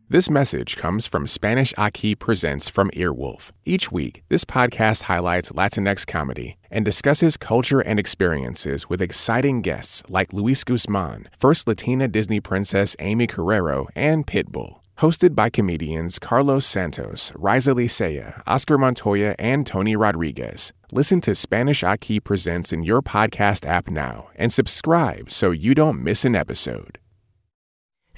This 0.09 0.31
message 0.31 0.77
comes 0.77 1.09
from 1.09 1.27
Spanish 1.27 1.75
Aquí 1.75 2.17
Presents 2.17 2.69
from 2.69 2.93
Earwolf. 2.93 3.51
Each 3.65 3.91
week, 3.91 4.23
this 4.29 4.45
podcast 4.45 5.03
highlights 5.03 5.51
Latinx 5.51 6.07
comedy 6.07 6.59
and 6.71 6.85
discusses 6.85 7.37
culture 7.37 7.81
and 7.81 7.99
experiences 7.99 8.89
with 8.89 9.03
exciting 9.03 9.63
guests 9.63 10.05
like 10.09 10.33
Luis 10.33 10.63
Guzman, 10.63 11.29
First 11.37 11.67
Latina 11.67 12.07
Disney 12.07 12.39
Princess 12.39 12.95
Aimee 13.01 13.27
Carrero, 13.27 13.89
and 13.97 14.25
Pitbull. 14.25 14.79
Hosted 14.99 15.35
by 15.35 15.51
comedians 15.51 16.21
Carlos 16.21 16.65
Santos, 16.65 17.33
Raiza 17.33 17.75
Licea, 17.75 18.45
Oscar 18.47 18.79
Montoya, 18.79 19.35
and 19.41 19.67
Tony 19.67 19.97
Rodriguez. 19.97 20.73
Listen 20.93 21.21
to 21.23 21.35
Spanish 21.35 21.83
Aquí 21.83 22.23
Presents 22.23 22.73
in 22.73 22.85
your 22.85 23.03
podcast 23.03 23.67
app 23.67 23.89
now 23.89 24.29
and 24.37 24.53
subscribe 24.53 25.33
so 25.33 25.51
you 25.51 25.75
don't 25.75 26.01
miss 26.01 26.25
an 26.25 26.37
episode. 26.37 27.01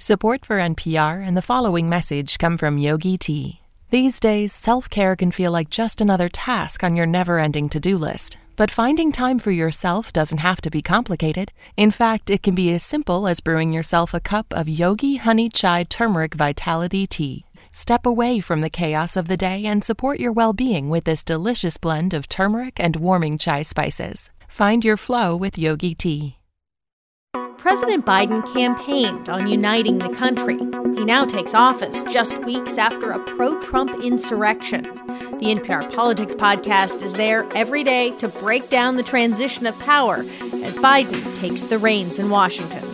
Support 0.01 0.47
for 0.47 0.59
NPR 0.59 1.27
and 1.27 1.37
the 1.37 1.43
following 1.43 1.89
message 1.89 2.39
come 2.39 2.57
from 2.57 2.79
Yogi 2.79 3.19
Tea. 3.19 3.63
These 3.91 4.21
days, 4.21 4.53
self 4.53 4.89
care 4.89 5.17
can 5.17 5.33
feel 5.33 5.51
like 5.51 5.71
just 5.71 6.01
another 6.01 6.29
task 6.29 6.85
on 6.85 6.95
your 6.95 7.05
never 7.05 7.41
ending 7.41 7.69
to 7.71 7.81
do 7.81 7.99
list. 7.99 8.39
But 8.55 8.71
finding 8.71 9.11
time 9.11 9.41
for 9.41 9.51
yourself 9.51 10.13
doesn't 10.13 10.39
have 10.39 10.61
to 10.61 10.71
be 10.71 10.83
complicated. 10.83 11.51
In 11.77 11.91
fact, 11.91 12.31
it 12.31 12.45
can 12.45 12.55
be 12.55 12.73
as 12.73 12.85
simple 12.85 13.27
as 13.27 13.41
brewing 13.41 13.73
yourself 13.73 14.15
a 14.15 14.21
cup 14.21 14.47
of 14.53 14.69
Yogi 14.69 15.17
Honey 15.17 15.49
Chai 15.49 15.83
Turmeric 15.83 16.35
Vitality 16.35 17.05
Tea. 17.05 17.45
Step 17.73 18.07
away 18.07 18.39
from 18.39 18.61
the 18.61 18.71
chaos 18.71 19.17
of 19.17 19.27
the 19.27 19.37
day 19.37 19.67
and 19.67 19.83
support 19.83 20.21
your 20.21 20.31
well 20.31 20.53
being 20.53 20.91
with 20.91 21.07
this 21.07 21.25
delicious 21.25 21.77
blend 21.77 22.15
of 22.15 22.29
turmeric 22.29 22.79
and 22.79 22.95
warming 22.95 23.37
chai 23.37 23.63
spices. 23.63 24.31
Find 24.47 24.85
your 24.85 24.97
flow 24.97 25.35
with 25.35 25.59
Yogi 25.59 25.97
Tea. 25.97 26.38
President 27.59 28.07
Biden 28.07 28.47
campaigned 28.55 29.29
on 29.29 29.49
uniting 29.49 29.99
the 29.99 30.09
country. 30.11 30.59
He 30.97 31.05
now 31.05 31.25
takes 31.25 31.55
office 31.55 32.05
just 32.05 32.39
weeks 32.45 32.79
after 32.79 33.11
a 33.11 33.19
pro 33.19 33.61
Trump 33.61 34.05
insurrection. 34.05 34.83
The 34.85 35.57
NPR 35.57 35.93
Politics 35.93 36.37
podcast 36.37 37.03
is 37.03 37.15
there 37.15 37.49
every 37.57 37.83
day 37.83 38.13
to 38.19 38.29
break 38.29 38.71
down 38.71 38.95
the 38.95 39.03
transition 39.03 39.67
of 39.67 39.77
power 39.81 40.19
as 40.19 40.77
Biden 40.77 41.35
takes 41.35 41.65
the 41.65 41.79
reins 41.79 42.21
in 42.21 42.31
Washington. 42.31 42.85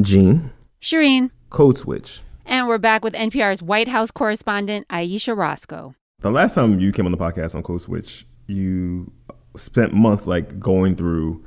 Gene. 0.00 0.52
Shireen. 0.80 1.32
Code 1.50 1.78
Switch. 1.78 2.22
And 2.44 2.68
we're 2.68 2.78
back 2.78 3.02
with 3.02 3.14
NPR's 3.14 3.60
White 3.60 3.88
House 3.88 4.12
correspondent, 4.12 4.86
Ayesha 4.88 5.34
Rascoe. 5.34 5.96
The 6.20 6.30
last 6.30 6.54
time 6.54 6.78
you 6.78 6.92
came 6.92 7.06
on 7.06 7.12
the 7.12 7.18
podcast 7.18 7.56
on 7.56 7.64
Code 7.64 7.80
Switch, 7.80 8.24
you 8.46 9.12
spent 9.58 9.92
months 9.92 10.26
like 10.26 10.58
going 10.58 10.96
through 10.96 11.44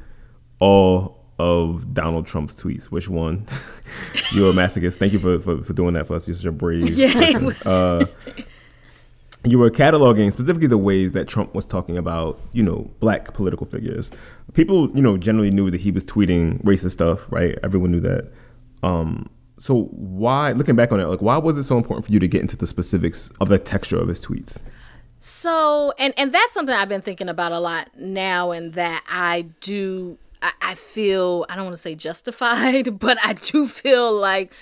all 0.59 1.19
of 1.39 1.93
Donald 1.93 2.27
Trump's 2.27 2.61
tweets. 2.61 2.85
Which 2.85 3.09
one? 3.09 3.45
You're 4.31 4.49
a 4.49 4.53
masochist. 4.53 4.97
Thank 4.97 5.13
you 5.13 5.19
for, 5.19 5.39
for, 5.39 5.63
for, 5.63 5.73
doing 5.73 5.93
that 5.93 6.05
for 6.05 6.15
us. 6.15 6.27
You're 6.27 6.35
such 6.35 6.45
a 6.45 6.51
brave 6.51 6.89
yeah, 6.97 7.13
person. 7.13 7.45
Was... 7.45 7.65
Uh, 7.65 8.05
you 9.45 9.57
were 9.57 9.71
cataloging 9.71 10.33
specifically 10.33 10.67
the 10.67 10.77
ways 10.77 11.13
that 11.13 11.27
Trump 11.27 11.55
was 11.55 11.65
talking 11.65 11.97
about, 11.97 12.39
you 12.51 12.61
know, 12.61 12.91
black 12.99 13.33
political 13.33 13.65
figures. 13.65 14.11
People, 14.53 14.89
you 14.91 15.01
know, 15.01 15.17
generally 15.17 15.49
knew 15.49 15.71
that 15.71 15.79
he 15.79 15.91
was 15.91 16.03
tweeting 16.03 16.61
racist 16.63 16.91
stuff, 16.91 17.25
right? 17.29 17.57
Everyone 17.63 17.91
knew 17.91 18.01
that. 18.01 18.31
Um, 18.83 19.29
so 19.57 19.83
why, 19.91 20.51
looking 20.51 20.75
back 20.75 20.91
on 20.91 20.99
it, 20.99 21.07
like 21.07 21.21
why 21.21 21.37
was 21.37 21.57
it 21.57 21.63
so 21.63 21.77
important 21.77 22.05
for 22.05 22.11
you 22.11 22.19
to 22.19 22.27
get 22.27 22.41
into 22.41 22.57
the 22.57 22.67
specifics 22.67 23.31
of 23.39 23.47
the 23.47 23.57
texture 23.57 23.97
of 23.97 24.09
his 24.09 24.25
tweets? 24.25 24.61
So, 25.19 25.93
and 25.99 26.13
and 26.17 26.31
that's 26.31 26.53
something 26.53 26.73
I've 26.73 26.89
been 26.89 27.01
thinking 27.01 27.27
about 27.27 27.51
a 27.51 27.59
lot 27.59 27.89
now, 27.97 28.51
and 28.51 28.73
that 28.73 29.03
I 29.07 29.47
do, 29.59 30.17
I, 30.41 30.51
I 30.61 30.75
feel 30.75 31.45
I 31.49 31.55
don't 31.55 31.65
want 31.65 31.73
to 31.73 31.81
say 31.81 31.93
justified, 31.93 32.99
but 32.99 33.17
I 33.21 33.33
do 33.33 33.67
feel 33.67 34.13
like 34.13 34.53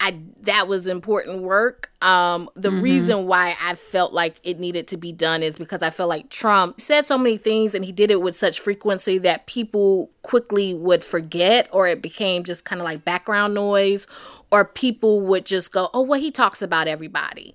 I 0.00 0.18
that 0.42 0.68
was 0.68 0.86
important 0.86 1.42
work. 1.42 1.90
Um, 2.02 2.50
the 2.54 2.68
mm-hmm. 2.68 2.82
reason 2.82 3.26
why 3.26 3.56
I 3.62 3.74
felt 3.74 4.12
like 4.12 4.34
it 4.42 4.58
needed 4.60 4.86
to 4.88 4.98
be 4.98 5.12
done 5.12 5.42
is 5.42 5.56
because 5.56 5.80
I 5.80 5.88
felt 5.88 6.10
like 6.10 6.28
Trump 6.28 6.78
said 6.78 7.06
so 7.06 7.16
many 7.16 7.38
things 7.38 7.74
and 7.74 7.82
he 7.82 7.92
did 7.92 8.10
it 8.10 8.20
with 8.20 8.36
such 8.36 8.60
frequency 8.60 9.16
that 9.18 9.46
people 9.46 10.10
quickly 10.20 10.74
would 10.74 11.02
forget, 11.02 11.70
or 11.72 11.88
it 11.88 12.02
became 12.02 12.44
just 12.44 12.66
kind 12.66 12.82
of 12.82 12.84
like 12.84 13.02
background 13.02 13.54
noise, 13.54 14.06
or 14.50 14.66
people 14.66 15.22
would 15.22 15.46
just 15.46 15.72
go, 15.72 15.88
"Oh, 15.94 16.02
well, 16.02 16.20
he 16.20 16.30
talks 16.30 16.60
about 16.60 16.86
everybody." 16.86 17.54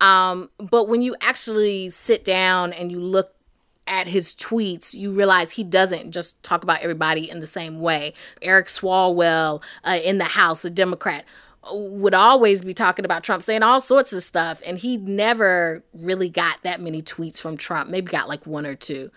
Um, 0.00 0.50
but 0.58 0.88
when 0.88 1.02
you 1.02 1.16
actually 1.20 1.88
sit 1.88 2.24
down 2.24 2.72
and 2.72 2.90
you 2.90 3.00
look 3.00 3.32
at 3.86 4.06
his 4.06 4.34
tweets, 4.34 4.94
you 4.94 5.10
realize 5.10 5.52
he 5.52 5.64
doesn't 5.64 6.10
just 6.10 6.42
talk 6.42 6.62
about 6.62 6.80
everybody 6.80 7.30
in 7.30 7.40
the 7.40 7.46
same 7.46 7.80
way. 7.80 8.12
Eric 8.42 8.66
Swalwell 8.66 9.62
uh, 9.84 9.98
in 10.04 10.18
the 10.18 10.24
House, 10.24 10.64
a 10.64 10.70
Democrat, 10.70 11.24
would 11.72 12.14
always 12.14 12.62
be 12.62 12.72
talking 12.72 13.04
about 13.04 13.24
Trump, 13.24 13.42
saying 13.42 13.62
all 13.62 13.80
sorts 13.80 14.12
of 14.12 14.22
stuff. 14.22 14.62
And 14.66 14.78
he 14.78 14.96
never 14.96 15.84
really 15.94 16.28
got 16.28 16.62
that 16.62 16.80
many 16.80 17.02
tweets 17.02 17.40
from 17.40 17.56
Trump, 17.56 17.90
maybe 17.90 18.10
got 18.10 18.28
like 18.28 18.46
one 18.46 18.66
or 18.66 18.74
two. 18.74 19.10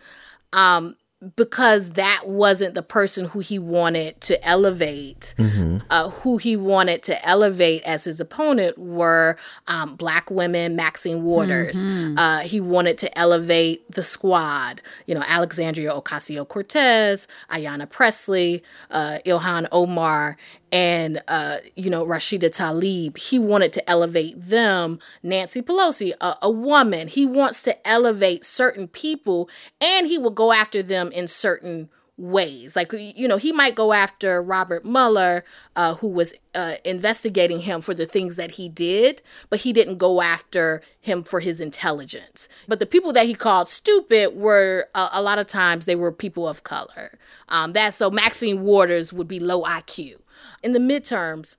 Um, 0.53 0.95
because 1.35 1.91
that 1.91 2.23
wasn't 2.25 2.75
the 2.75 2.81
person 2.81 3.25
who 3.25 3.39
he 3.39 3.59
wanted 3.59 4.19
to 4.21 4.41
elevate. 4.47 5.33
Mm-hmm. 5.38 5.79
Uh, 5.89 6.09
who 6.09 6.38
he 6.38 6.55
wanted 6.55 7.03
to 7.03 7.27
elevate 7.27 7.83
as 7.83 8.05
his 8.05 8.21
opponent 8.21 8.77
were 8.77 9.35
um, 9.67 9.95
black 9.95 10.31
women, 10.31 10.77
Maxine 10.77 11.23
Waters. 11.23 11.83
Mm-hmm. 11.83 12.17
Uh, 12.17 12.39
he 12.39 12.61
wanted 12.61 12.97
to 12.99 13.19
elevate 13.19 13.89
the 13.91 14.03
squad, 14.03 14.81
you 15.07 15.15
know, 15.15 15.23
Alexandria 15.27 15.91
Ocasio 15.91 16.47
Cortez, 16.47 17.27
Ayanna 17.51 17.89
Pressley, 17.89 18.63
uh, 18.89 19.19
Ilhan 19.25 19.67
Omar, 19.73 20.38
and 20.71 21.21
uh, 21.27 21.57
you 21.75 21.89
know 21.89 22.05
Rashida 22.05 22.49
Tlaib. 22.49 23.17
He 23.17 23.39
wanted 23.39 23.73
to 23.73 23.89
elevate 23.89 24.35
them. 24.38 24.99
Nancy 25.23 25.61
Pelosi, 25.61 26.13
a, 26.21 26.35
a, 26.41 26.51
woman, 26.51 27.07
he 27.07 27.25
wants 27.25 27.61
to 27.63 27.88
elevate 27.88 28.45
certain 28.45 28.88
people, 28.88 29.49
and 29.81 30.07
he 30.07 30.17
will 30.17 30.31
go 30.31 30.51
after 30.51 30.81
them 30.83 31.11
in 31.11 31.27
certain 31.27 31.89
ways. 32.19 32.75
Like 32.75 32.91
you 32.93 33.27
know, 33.27 33.38
he 33.38 33.51
might 33.51 33.75
go 33.75 33.93
after 33.93 34.41
Robert 34.41 34.85
Mueller, 34.85 35.43
uh, 35.75 35.95
who 35.95 36.07
was 36.07 36.33
uh, 36.53 36.75
investigating 36.83 37.61
him 37.61 37.81
for 37.81 37.93
the 37.93 38.05
things 38.05 38.35
that 38.35 38.51
he 38.51 38.69
did, 38.69 39.21
but 39.49 39.61
he 39.61 39.73
didn't 39.73 39.97
go 39.97 40.21
after 40.21 40.81
him 40.99 41.23
for 41.23 41.39
his 41.39 41.61
intelligence. 41.61 42.49
But 42.67 42.79
the 42.79 42.85
people 42.85 43.13
that 43.13 43.25
he 43.25 43.33
called 43.33 43.67
stupid 43.67 44.35
were 44.35 44.88
a 44.93 45.21
lot 45.21 45.39
of 45.39 45.47
times 45.47 45.85
they 45.85 45.95
were 45.95 46.11
people 46.11 46.47
of 46.47 46.63
color. 46.63 47.17
Um, 47.47 47.73
that 47.73 47.93
so 47.93 48.11
Maxine 48.11 48.61
Waters 48.61 49.13
would 49.13 49.27
be 49.27 49.39
low 49.39 49.63
IQ 49.63 50.19
in 50.63 50.73
the 50.73 50.79
midterms, 50.79 51.55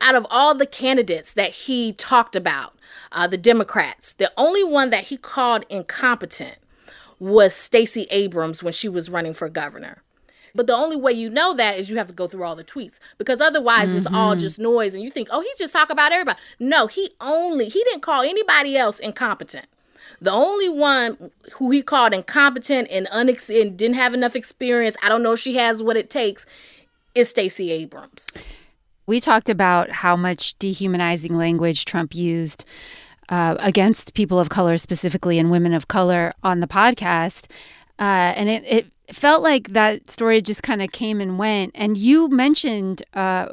out 0.00 0.14
of 0.14 0.26
all 0.30 0.54
the 0.54 0.66
candidates 0.66 1.32
that 1.34 1.50
he 1.50 1.92
talked 1.92 2.34
about, 2.34 2.76
uh, 3.12 3.26
the 3.26 3.38
Democrats, 3.38 4.12
the 4.12 4.32
only 4.36 4.64
one 4.64 4.90
that 4.90 5.04
he 5.04 5.16
called 5.16 5.64
incompetent 5.68 6.58
was 7.18 7.54
Stacey 7.54 8.06
Abrams 8.10 8.62
when 8.62 8.72
she 8.72 8.88
was 8.88 9.10
running 9.10 9.32
for 9.32 9.48
governor. 9.48 10.02
But 10.54 10.66
the 10.66 10.74
only 10.74 10.96
way 10.96 11.12
you 11.12 11.30
know 11.30 11.54
that 11.54 11.78
is 11.78 11.90
you 11.90 11.96
have 11.98 12.06
to 12.08 12.12
go 12.14 12.26
through 12.26 12.42
all 12.42 12.56
the 12.56 12.64
tweets 12.64 12.98
because 13.16 13.40
otherwise 13.40 13.90
mm-hmm. 13.90 13.98
it's 13.98 14.06
all 14.06 14.32
mm-hmm. 14.32 14.40
just 14.40 14.58
noise 14.58 14.94
and 14.94 15.02
you 15.02 15.10
think, 15.10 15.28
oh, 15.30 15.40
he's 15.40 15.58
just 15.58 15.72
talking 15.72 15.92
about 15.92 16.12
everybody. 16.12 16.38
No, 16.58 16.86
he 16.86 17.10
only, 17.20 17.68
he 17.68 17.82
didn't 17.84 18.00
call 18.00 18.22
anybody 18.22 18.76
else 18.76 18.98
incompetent. 18.98 19.66
The 20.20 20.32
only 20.32 20.68
one 20.68 21.30
who 21.54 21.70
he 21.70 21.82
called 21.82 22.14
incompetent 22.14 22.88
and, 22.90 23.06
unex- 23.08 23.60
and 23.60 23.76
didn't 23.76 23.96
have 23.96 24.14
enough 24.14 24.34
experience, 24.34 24.96
I 25.02 25.08
don't 25.08 25.22
know 25.22 25.32
if 25.32 25.40
she 25.40 25.56
has 25.56 25.82
what 25.82 25.96
it 25.96 26.10
takes, 26.10 26.46
is 27.14 27.28
Stacey 27.28 27.70
Abrams. 27.70 28.26
We 29.06 29.20
talked 29.20 29.48
about 29.48 29.90
how 29.90 30.16
much 30.16 30.58
dehumanizing 30.58 31.36
language 31.36 31.84
Trump 31.84 32.14
used 32.14 32.64
uh, 33.28 33.56
against 33.58 34.14
people 34.14 34.38
of 34.38 34.48
color, 34.48 34.78
specifically 34.78 35.38
and 35.38 35.50
women 35.50 35.74
of 35.74 35.88
color, 35.88 36.32
on 36.42 36.60
the 36.60 36.66
podcast. 36.66 37.46
Uh, 37.98 38.32
and 38.36 38.48
it, 38.48 38.64
it 38.64 38.86
felt 39.12 39.42
like 39.42 39.68
that 39.68 40.10
story 40.10 40.42
just 40.42 40.62
kind 40.62 40.82
of 40.82 40.92
came 40.92 41.20
and 41.20 41.38
went. 41.38 41.72
And 41.74 41.96
you 41.96 42.28
mentioned 42.28 43.02
uh, 43.14 43.48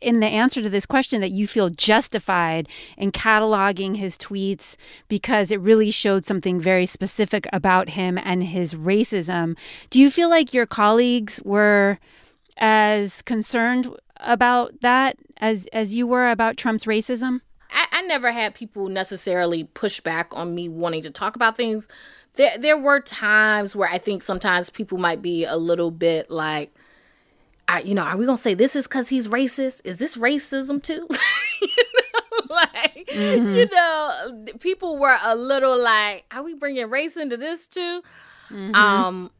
in 0.00 0.20
the 0.20 0.26
answer 0.26 0.60
to 0.62 0.68
this 0.68 0.86
question 0.86 1.20
that 1.20 1.30
you 1.30 1.46
feel 1.46 1.70
justified 1.70 2.68
in 2.96 3.12
cataloging 3.12 3.96
his 3.96 4.18
tweets 4.18 4.76
because 5.08 5.50
it 5.50 5.60
really 5.60 5.90
showed 5.90 6.24
something 6.24 6.60
very 6.60 6.86
specific 6.86 7.46
about 7.52 7.90
him 7.90 8.18
and 8.18 8.44
his 8.44 8.74
racism. 8.74 9.56
Do 9.90 10.00
you 10.00 10.10
feel 10.10 10.28
like 10.28 10.52
your 10.52 10.66
colleagues 10.66 11.40
were 11.44 11.98
as 12.56 13.22
concerned 13.22 13.88
about 14.18 14.80
that 14.80 15.16
as 15.36 15.66
as 15.72 15.94
you 15.94 16.06
were 16.06 16.30
about 16.30 16.56
Trump's 16.56 16.86
racism? 16.86 17.40
I, 17.76 17.86
I 17.92 18.02
never 18.02 18.32
had 18.32 18.54
people 18.54 18.88
necessarily 18.88 19.64
push 19.64 20.00
back 20.00 20.34
on 20.34 20.54
me 20.54 20.68
wanting 20.68 21.02
to 21.02 21.10
talk 21.10 21.36
about 21.36 21.56
things. 21.56 21.86
There 22.34 22.56
there 22.58 22.78
were 22.78 23.00
times 23.00 23.76
where 23.76 23.88
I 23.88 23.98
think 23.98 24.22
sometimes 24.22 24.70
people 24.70 24.98
might 24.98 25.22
be 25.22 25.44
a 25.44 25.56
little 25.56 25.90
bit 25.90 26.30
like 26.30 26.74
I, 27.68 27.80
you 27.80 27.94
know, 27.94 28.02
are 28.02 28.16
we 28.16 28.26
gonna 28.26 28.38
say 28.38 28.54
this 28.54 28.76
is 28.76 28.86
because 28.86 29.08
he's 29.08 29.28
racist? 29.28 29.82
Is 29.84 29.98
this 29.98 30.16
racism 30.16 30.82
too? 30.82 31.06
you 31.60 31.68
know, 31.94 32.40
like, 32.50 33.08
mm-hmm. 33.12 33.54
you 33.54 33.68
know, 33.72 34.44
people 34.60 34.98
were 34.98 35.16
a 35.22 35.36
little 35.36 35.78
like, 35.78 36.24
are 36.30 36.42
we 36.42 36.54
bringing 36.54 36.88
race 36.88 37.16
into 37.16 37.36
this 37.36 37.66
too? 37.66 38.02
Mm-hmm. 38.50 38.74
Um, 38.74 39.30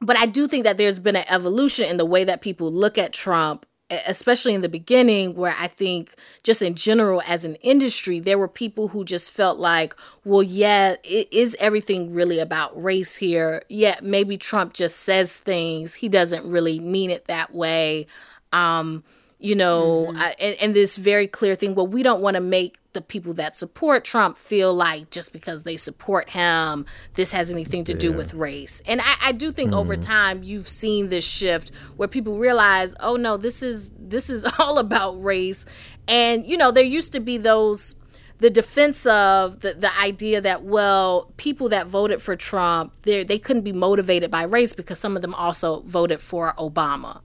but 0.00 0.16
I 0.16 0.26
do 0.26 0.46
think 0.46 0.64
that 0.64 0.78
there's 0.78 1.00
been 1.00 1.16
an 1.16 1.24
evolution 1.28 1.88
in 1.88 1.96
the 1.96 2.04
way 2.04 2.24
that 2.24 2.40
people 2.40 2.72
look 2.72 2.98
at 2.98 3.12
Trump, 3.12 3.66
especially 4.06 4.54
in 4.54 4.60
the 4.60 4.68
beginning, 4.68 5.34
where 5.34 5.54
I 5.58 5.68
think 5.68 6.14
just 6.42 6.62
in 6.62 6.74
general 6.74 7.22
as 7.26 7.44
an 7.44 7.56
industry, 7.56 8.20
there 8.20 8.38
were 8.38 8.48
people 8.48 8.88
who 8.88 9.04
just 9.04 9.32
felt 9.32 9.58
like, 9.58 9.94
well, 10.24 10.42
yeah, 10.42 10.96
it 11.04 11.32
is 11.32 11.56
everything 11.58 12.14
really 12.14 12.38
about 12.38 12.80
race 12.80 13.16
here? 13.16 13.62
Yeah, 13.68 13.96
maybe 14.02 14.36
Trump 14.36 14.74
just 14.74 15.00
says 15.00 15.38
things. 15.38 15.94
He 15.94 16.08
doesn't 16.08 16.50
really 16.50 16.80
mean 16.80 17.10
it 17.10 17.26
that 17.26 17.54
way. 17.54 18.06
Um, 18.52 19.04
you 19.38 19.54
know, 19.54 20.08
mm-hmm. 20.08 20.18
I, 20.18 20.34
and, 20.38 20.56
and 20.60 20.74
this 20.74 20.96
very 20.96 21.26
clear 21.26 21.54
thing. 21.54 21.74
Well, 21.74 21.86
we 21.86 22.02
don't 22.02 22.22
want 22.22 22.34
to 22.34 22.40
make 22.40 22.78
the 22.92 23.00
people 23.00 23.34
that 23.34 23.56
support 23.56 24.04
Trump 24.04 24.36
feel 24.36 24.74
like 24.74 25.10
just 25.10 25.32
because 25.32 25.64
they 25.64 25.76
support 25.76 26.30
him, 26.30 26.86
this 27.14 27.32
has 27.32 27.50
anything 27.50 27.84
to 27.84 27.92
yeah. 27.92 27.98
do 27.98 28.12
with 28.12 28.34
race. 28.34 28.82
And 28.86 29.00
I, 29.00 29.14
I 29.24 29.32
do 29.32 29.50
think 29.50 29.70
mm-hmm. 29.70 29.78
over 29.78 29.96
time 29.96 30.42
you've 30.42 30.68
seen 30.68 31.08
this 31.08 31.26
shift 31.26 31.72
where 31.96 32.08
people 32.08 32.38
realize, 32.38 32.94
oh 33.00 33.16
no, 33.16 33.36
this 33.36 33.62
is 33.62 33.90
this 33.98 34.30
is 34.30 34.44
all 34.58 34.78
about 34.78 35.22
race, 35.22 35.64
And 36.06 36.46
you 36.46 36.56
know, 36.56 36.70
there 36.70 36.84
used 36.84 37.12
to 37.12 37.20
be 37.20 37.38
those 37.38 37.96
the 38.38 38.50
defense 38.50 39.06
of 39.06 39.60
the, 39.60 39.74
the 39.74 39.90
idea 40.00 40.40
that 40.40 40.64
well 40.64 41.30
people 41.36 41.68
that 41.68 41.86
voted 41.86 42.20
for 42.20 42.34
trump 42.34 42.92
they 43.02 43.22
they 43.22 43.38
couldn't 43.38 43.62
be 43.62 43.72
motivated 43.72 44.32
by 44.32 44.42
race 44.42 44.72
because 44.72 44.98
some 44.98 45.14
of 45.14 45.22
them 45.22 45.32
also 45.34 45.80
voted 45.82 46.20
for 46.20 46.52
obama 46.58 47.20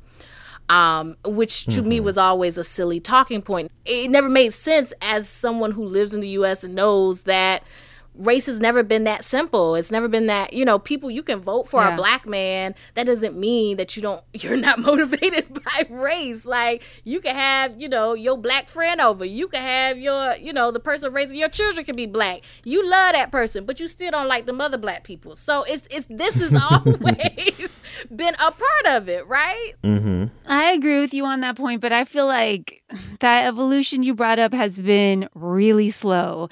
um, 0.69 1.15
which 1.25 1.65
to 1.65 1.79
mm-hmm. 1.79 1.89
me 1.89 1.99
was 1.99 2.17
always 2.17 2.57
a 2.57 2.63
silly 2.63 2.99
talking 2.99 3.41
point 3.41 3.71
it 3.85 4.09
never 4.09 4.29
made 4.29 4.53
sense 4.53 4.93
as 5.01 5.29
someone 5.29 5.71
who 5.71 5.85
lives 5.85 6.13
in 6.13 6.21
the 6.21 6.27
us 6.29 6.63
and 6.63 6.75
knows 6.75 7.23
that 7.23 7.63
race 8.17 8.45
has 8.47 8.59
never 8.59 8.83
been 8.83 9.03
that 9.05 9.23
simple. 9.23 9.75
It's 9.75 9.91
never 9.91 10.07
been 10.07 10.27
that, 10.27 10.53
you 10.53 10.65
know, 10.65 10.79
people 10.79 11.09
you 11.09 11.23
can 11.23 11.39
vote 11.39 11.67
for 11.67 11.81
yeah. 11.81 11.93
a 11.93 11.95
black 11.95 12.25
man. 12.25 12.75
That 12.95 13.05
doesn't 13.05 13.37
mean 13.37 13.77
that 13.77 13.95
you 13.95 14.01
don't 14.01 14.23
you're 14.33 14.57
not 14.57 14.79
motivated 14.87 15.53
by 15.53 15.87
race. 15.89 16.45
Like 16.45 16.83
you 17.03 17.19
can 17.21 17.35
have, 17.35 17.79
you 17.79 17.87
know, 17.87 18.13
your 18.13 18.37
black 18.37 18.67
friend 18.67 18.99
over. 19.01 19.25
You 19.25 19.47
can 19.47 19.61
have 19.61 19.97
your, 19.97 20.35
you 20.35 20.53
know, 20.53 20.71
the 20.71 20.79
person 20.79 21.13
raising 21.13 21.39
your 21.39 21.49
children 21.49 21.85
can 21.85 21.95
be 21.95 22.05
black. 22.05 22.41
You 22.63 22.87
love 22.87 23.13
that 23.13 23.31
person, 23.31 23.65
but 23.65 23.79
you 23.79 23.87
still 23.87 24.11
don't 24.11 24.27
like 24.27 24.45
the 24.45 24.57
other 24.57 24.77
black 24.77 25.03
people. 25.03 25.35
So 25.35 25.63
it's 25.63 25.87
it's 25.91 26.07
this 26.09 26.41
has 26.41 26.53
always 26.71 27.81
been 28.13 28.35
a 28.35 28.51
part 28.51 28.85
of 28.87 29.07
it, 29.07 29.27
right? 29.27 29.73
Mm-hmm. 29.83 30.25
I 30.45 30.71
agree 30.71 30.99
with 30.99 31.13
you 31.13 31.25
on 31.25 31.41
that 31.41 31.55
point, 31.55 31.81
but 31.81 31.91
I 31.91 32.03
feel 32.03 32.25
like 32.25 32.83
that 33.19 33.45
evolution 33.45 34.03
you 34.03 34.13
brought 34.13 34.39
up 34.39 34.53
has 34.53 34.79
been 34.79 35.29
really 35.33 35.89
slow 35.89 36.49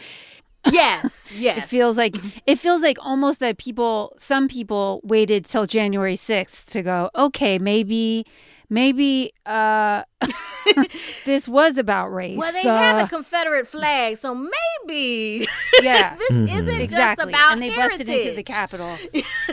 Yes, 0.71 1.31
yes. 1.35 1.57
it 1.59 1.67
feels 1.67 1.97
like 1.97 2.15
it 2.45 2.57
feels 2.57 2.81
like 2.81 2.97
almost 3.01 3.39
that 3.39 3.57
people 3.57 4.13
some 4.17 4.47
people 4.47 5.01
waited 5.03 5.45
till 5.45 5.65
January 5.65 6.15
6th 6.15 6.65
to 6.67 6.81
go, 6.81 7.09
"Okay, 7.15 7.59
maybe 7.59 8.25
maybe 8.69 9.31
uh 9.45 10.03
this 11.25 11.47
was 11.47 11.77
about 11.77 12.07
race. 12.07 12.37
Well, 12.37 12.51
they 12.51 12.67
uh, 12.67 12.77
had 12.77 13.05
the 13.05 13.07
Confederate 13.07 13.67
flag, 13.67 14.17
so 14.17 14.33
maybe 14.33 15.47
yeah, 15.81 16.15
this 16.15 16.31
mm-hmm. 16.31 16.47
isn't 16.47 16.81
exactly. 16.81 16.87
just 16.87 17.29
about 17.29 17.31
race. 17.31 17.53
And 17.53 17.61
they 17.61 17.69
heritage. 17.69 17.97
busted 17.99 18.19
into 18.21 18.35
the 18.35 18.43
Capitol 18.43 18.97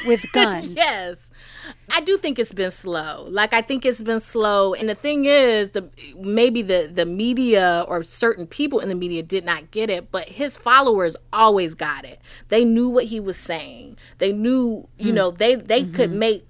with 0.06 0.24
guns. 0.32 0.70
yes, 0.70 1.30
I 1.90 2.00
do 2.00 2.16
think 2.16 2.38
it's 2.38 2.52
been 2.52 2.70
slow. 2.70 3.26
Like 3.28 3.52
I 3.52 3.62
think 3.62 3.84
it's 3.84 4.02
been 4.02 4.20
slow, 4.20 4.74
and 4.74 4.88
the 4.88 4.94
thing 4.94 5.24
is, 5.26 5.72
the 5.72 5.88
maybe 6.18 6.62
the 6.62 6.90
the 6.92 7.06
media 7.06 7.84
or 7.88 8.02
certain 8.02 8.46
people 8.46 8.80
in 8.80 8.88
the 8.88 8.94
media 8.94 9.22
did 9.22 9.44
not 9.44 9.70
get 9.70 9.90
it, 9.90 10.10
but 10.10 10.28
his 10.28 10.56
followers 10.56 11.16
always 11.32 11.74
got 11.74 12.04
it. 12.04 12.20
They 12.48 12.64
knew 12.64 12.88
what 12.88 13.04
he 13.04 13.20
was 13.20 13.36
saying. 13.36 13.98
They 14.18 14.32
knew, 14.32 14.88
you 14.98 15.12
mm. 15.12 15.14
know, 15.14 15.30
they 15.30 15.54
they 15.54 15.82
mm-hmm. 15.82 15.92
could 15.92 16.12
make 16.12 16.44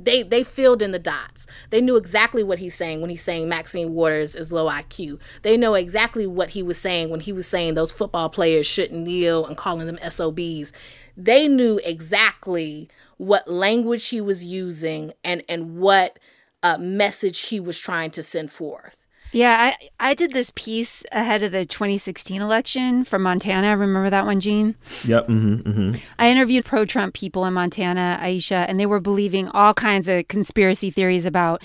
they 0.00 0.22
they 0.22 0.42
filled 0.42 0.82
in 0.82 0.90
the 0.90 0.98
dots. 0.98 1.46
They 1.70 1.80
knew 1.80 1.96
exactly 1.96 2.42
what 2.42 2.58
he's 2.58 2.74
saying 2.74 3.00
when 3.00 3.10
he's 3.10 3.22
saying 3.22 3.48
Maxine 3.48 3.94
Waters 3.94 4.34
is 4.34 4.52
low 4.52 4.68
IQ. 4.70 5.20
They 5.42 5.56
know 5.56 5.74
exactly 5.74 6.26
what 6.26 6.50
he 6.50 6.62
was 6.62 6.78
saying 6.78 7.10
when 7.10 7.20
he 7.20 7.32
was 7.32 7.46
saying 7.46 7.74
those 7.74 7.92
football 7.92 8.28
players 8.28 8.66
shouldn't 8.66 9.04
kneel 9.04 9.44
and 9.46 9.56
calling 9.56 9.86
them 9.86 9.98
SOBs. 10.08 10.72
They 11.16 11.48
knew 11.48 11.80
exactly 11.84 12.88
what 13.18 13.48
language 13.48 14.08
he 14.08 14.20
was 14.20 14.44
using 14.44 15.12
and 15.22 15.44
and 15.48 15.76
what 15.76 16.18
uh, 16.62 16.78
message 16.78 17.46
he 17.46 17.60
was 17.60 17.78
trying 17.78 18.10
to 18.12 18.22
send 18.22 18.50
forth. 18.50 19.04
Yeah, 19.30 19.74
I, 20.00 20.10
I 20.10 20.14
did 20.14 20.32
this 20.32 20.50
piece 20.54 21.02
ahead 21.12 21.42
of 21.42 21.52
the 21.52 21.66
2016 21.66 22.40
election 22.40 23.04
from 23.04 23.22
Montana. 23.22 23.76
Remember 23.76 24.08
that 24.08 24.24
one, 24.24 24.40
Gene? 24.40 24.74
Yep. 25.04 25.28
Mm-hmm, 25.28 25.70
mm-hmm. 25.70 25.96
I 26.18 26.30
interviewed 26.30 26.64
pro 26.64 26.86
Trump 26.86 27.14
people 27.14 27.44
in 27.44 27.52
Montana, 27.52 28.18
Ayesha, 28.22 28.64
and 28.68 28.80
they 28.80 28.86
were 28.86 29.00
believing 29.00 29.48
all 29.50 29.74
kinds 29.74 30.08
of 30.08 30.28
conspiracy 30.28 30.90
theories 30.90 31.26
about 31.26 31.62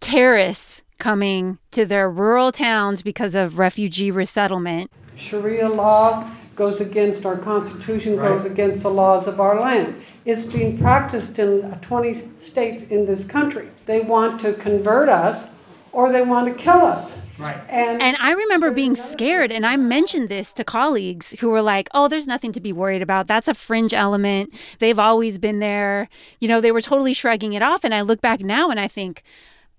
terrorists 0.00 0.82
coming 0.98 1.58
to 1.72 1.84
their 1.84 2.08
rural 2.10 2.52
towns 2.52 3.02
because 3.02 3.34
of 3.34 3.58
refugee 3.58 4.10
resettlement. 4.10 4.90
Sharia 5.16 5.68
law 5.68 6.30
goes 6.56 6.80
against 6.80 7.26
our 7.26 7.36
Constitution, 7.36 8.16
right. 8.16 8.28
goes 8.28 8.44
against 8.44 8.82
the 8.82 8.90
laws 8.90 9.26
of 9.26 9.40
our 9.40 9.60
land. 9.60 10.02
It's 10.24 10.46
being 10.46 10.78
practiced 10.78 11.38
in 11.38 11.70
20 11.82 12.30
states 12.40 12.84
in 12.84 13.04
this 13.06 13.26
country. 13.26 13.68
They 13.86 14.00
want 14.00 14.40
to 14.42 14.54
convert 14.54 15.08
us 15.08 15.50
or 15.92 16.10
they 16.10 16.22
want 16.22 16.46
to 16.48 16.62
kill 16.62 16.84
us. 16.84 17.22
Right. 17.38 17.60
And, 17.68 18.02
and 18.02 18.16
I 18.18 18.32
remember 18.32 18.70
being 18.70 18.96
scared, 18.96 19.50
and 19.52 19.64
I 19.66 19.76
mentioned 19.76 20.28
this 20.28 20.52
to 20.54 20.64
colleagues 20.64 21.32
who 21.40 21.48
were 21.48 21.62
like, 21.62 21.88
oh, 21.94 22.08
there's 22.08 22.26
nothing 22.26 22.52
to 22.52 22.60
be 22.60 22.72
worried 22.72 23.02
about. 23.02 23.26
That's 23.26 23.48
a 23.48 23.54
fringe 23.54 23.94
element. 23.94 24.52
They've 24.78 24.98
always 24.98 25.38
been 25.38 25.58
there. 25.60 26.08
You 26.40 26.48
know, 26.48 26.60
they 26.60 26.72
were 26.72 26.80
totally 26.80 27.14
shrugging 27.14 27.52
it 27.52 27.62
off. 27.62 27.84
And 27.84 27.94
I 27.94 28.02
look 28.02 28.20
back 28.20 28.40
now 28.40 28.70
and 28.70 28.78
I 28.78 28.88
think, 28.88 29.22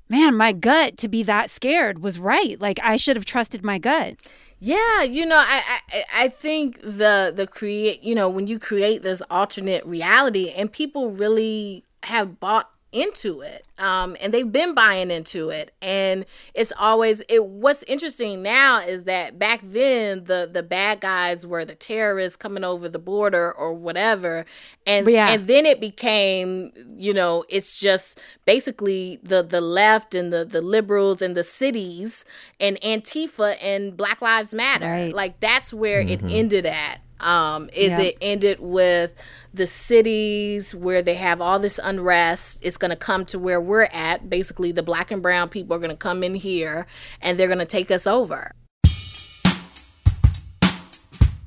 man, 0.09 0.35
my 0.35 0.51
gut 0.51 0.97
to 0.97 1.07
be 1.07 1.23
that 1.23 1.49
scared 1.49 1.99
was 1.99 2.19
right. 2.19 2.59
Like 2.59 2.79
I 2.83 2.97
should 2.97 3.15
have 3.15 3.25
trusted 3.25 3.63
my 3.63 3.77
gut. 3.77 4.15
Yeah, 4.59 5.03
you 5.03 5.25
know, 5.25 5.37
I, 5.37 5.61
I 5.91 6.03
I 6.23 6.27
think 6.29 6.81
the 6.81 7.31
the 7.35 7.45
create 7.49 8.01
you 8.03 8.15
know 8.15 8.29
when 8.29 8.47
you 8.47 8.57
create 8.57 9.03
this 9.03 9.21
alternate 9.29 9.85
reality 9.85 10.49
and 10.51 10.71
people 10.71 11.11
really 11.11 11.83
have 12.03 12.39
bought 12.39 12.69
into 12.95 13.41
it 13.41 13.65
um, 13.77 14.15
and 14.21 14.33
they've 14.33 14.53
been 14.53 14.73
buying 14.73 15.11
into 15.11 15.49
it 15.49 15.73
and 15.81 16.25
it's 16.53 16.71
always 16.79 17.21
it 17.27 17.43
what's 17.45 17.83
interesting 17.83 18.41
now 18.41 18.79
is 18.79 19.03
that 19.03 19.37
back 19.37 19.59
then 19.61 20.23
the 20.23 20.49
the 20.51 20.63
bad 20.63 21.01
guys 21.01 21.45
were 21.45 21.65
the 21.65 21.75
terrorists 21.75 22.37
coming 22.37 22.63
over 22.63 22.87
the 22.87 22.97
border 22.97 23.51
or 23.51 23.73
whatever 23.73 24.45
and 24.87 25.05
yeah. 25.09 25.29
and 25.29 25.47
then 25.47 25.65
it 25.65 25.81
became 25.81 26.71
you 26.95 27.13
know 27.13 27.43
it's 27.49 27.77
just 27.77 28.17
basically 28.45 29.19
the 29.21 29.43
the 29.43 29.59
left 29.59 30.15
and 30.15 30.31
the 30.31 30.45
the 30.45 30.61
liberals 30.61 31.21
and 31.21 31.35
the 31.35 31.43
cities 31.43 32.23
and 32.61 32.79
antifa 32.79 33.57
and 33.61 33.97
black 33.97 34.21
lives 34.21 34.53
matter 34.53 34.85
right. 34.85 35.13
like 35.13 35.37
that's 35.41 35.73
where 35.73 36.01
mm-hmm. 36.01 36.25
it 36.27 36.31
ended 36.31 36.65
at 36.65 37.01
um, 37.25 37.69
is 37.73 37.91
yeah. 37.91 38.01
it 38.01 38.17
ended 38.21 38.59
with 38.59 39.13
the 39.53 39.65
cities 39.65 40.73
where 40.75 41.01
they 41.01 41.15
have 41.15 41.41
all 41.41 41.59
this 41.59 41.79
unrest? 41.83 42.59
It's 42.61 42.77
going 42.77 42.91
to 42.91 42.95
come 42.95 43.25
to 43.25 43.39
where 43.39 43.59
we're 43.59 43.89
at. 43.91 44.29
Basically, 44.29 44.71
the 44.71 44.83
black 44.83 45.11
and 45.11 45.21
brown 45.21 45.49
people 45.49 45.75
are 45.75 45.79
going 45.79 45.89
to 45.89 45.97
come 45.97 46.23
in 46.23 46.35
here 46.35 46.85
and 47.21 47.37
they're 47.37 47.47
going 47.47 47.59
to 47.59 47.65
take 47.65 47.91
us 47.91 48.07
over. 48.07 48.51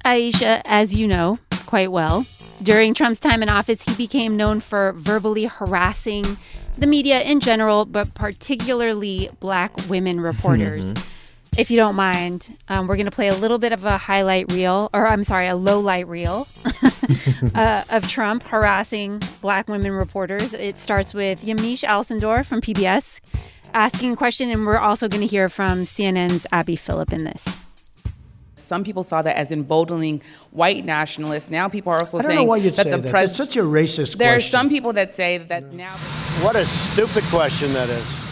Ayesha, 0.04 0.62
as 0.66 0.94
you 0.94 1.06
know 1.06 1.38
quite 1.66 1.92
well, 1.92 2.26
during 2.62 2.94
Trump's 2.94 3.20
time 3.20 3.42
in 3.42 3.48
office, 3.48 3.82
he 3.82 3.94
became 3.94 4.36
known 4.36 4.60
for 4.60 4.92
verbally 4.92 5.44
harassing 5.44 6.24
the 6.78 6.86
media 6.86 7.20
in 7.20 7.40
general, 7.40 7.84
but 7.84 8.14
particularly 8.14 9.30
black 9.40 9.72
women 9.88 10.20
reporters. 10.20 10.94
Mm-hmm. 10.94 11.17
If 11.58 11.72
you 11.72 11.76
don't 11.76 11.96
mind, 11.96 12.56
um, 12.68 12.86
we're 12.86 12.94
going 12.94 13.06
to 13.06 13.10
play 13.10 13.26
a 13.26 13.34
little 13.34 13.58
bit 13.58 13.72
of 13.72 13.84
a 13.84 13.98
highlight 13.98 14.52
reel, 14.52 14.90
or 14.94 15.08
I'm 15.08 15.24
sorry, 15.24 15.48
a 15.48 15.56
low 15.56 15.80
light 15.80 16.06
reel 16.06 16.46
uh, 17.54 17.82
of 17.88 18.08
Trump 18.08 18.44
harassing 18.44 19.20
black 19.40 19.66
women 19.66 19.90
reporters. 19.90 20.54
It 20.54 20.78
starts 20.78 21.12
with 21.12 21.42
Yamiche 21.44 21.82
Alcindor 21.82 22.46
from 22.46 22.60
PBS 22.60 23.18
asking 23.74 24.12
a 24.12 24.16
question, 24.16 24.52
and 24.52 24.66
we're 24.66 24.78
also 24.78 25.08
going 25.08 25.20
to 25.20 25.26
hear 25.26 25.48
from 25.48 25.80
CNN's 25.80 26.46
Abby 26.52 26.76
Phillip 26.76 27.12
in 27.12 27.24
this. 27.24 27.58
Some 28.54 28.84
people 28.84 29.02
saw 29.02 29.22
that 29.22 29.34
as 29.34 29.50
emboldening 29.50 30.22
white 30.52 30.84
nationalists. 30.84 31.50
Now 31.50 31.68
people 31.68 31.92
are 31.92 31.98
also 31.98 32.18
I 32.18 32.22
don't 32.22 32.28
saying 32.28 32.38
know 32.38 32.44
why 32.44 32.58
you'd 32.58 32.76
that 32.76 32.84
say 32.84 32.90
the 32.92 33.10
president. 33.10 33.12
That's 33.12 33.36
such 33.36 33.56
a 33.56 33.62
racist 33.62 33.96
there 33.96 34.04
question. 34.04 34.18
There 34.20 34.36
are 34.36 34.40
some 34.40 34.68
people 34.68 34.92
that 34.92 35.12
say 35.12 35.38
that 35.38 35.72
now. 35.72 35.96
What 36.44 36.54
a 36.54 36.64
stupid 36.64 37.24
question 37.24 37.72
that 37.72 37.88
is. 37.88 38.27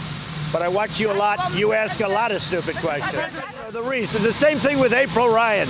But 0.51 0.61
I 0.61 0.67
watch 0.67 0.99
you 0.99 1.11
a 1.11 1.13
lot. 1.13 1.39
You 1.55 1.73
ask 1.73 1.99
a 1.99 2.07
lot 2.07 2.31
of 2.31 2.41
stupid 2.41 2.75
questions. 2.77 3.23
the 3.71 3.83
reason, 3.83 4.23
the 4.23 4.31
same 4.31 4.57
thing 4.57 4.79
with 4.79 4.93
April 4.93 5.29
Ryan. 5.29 5.67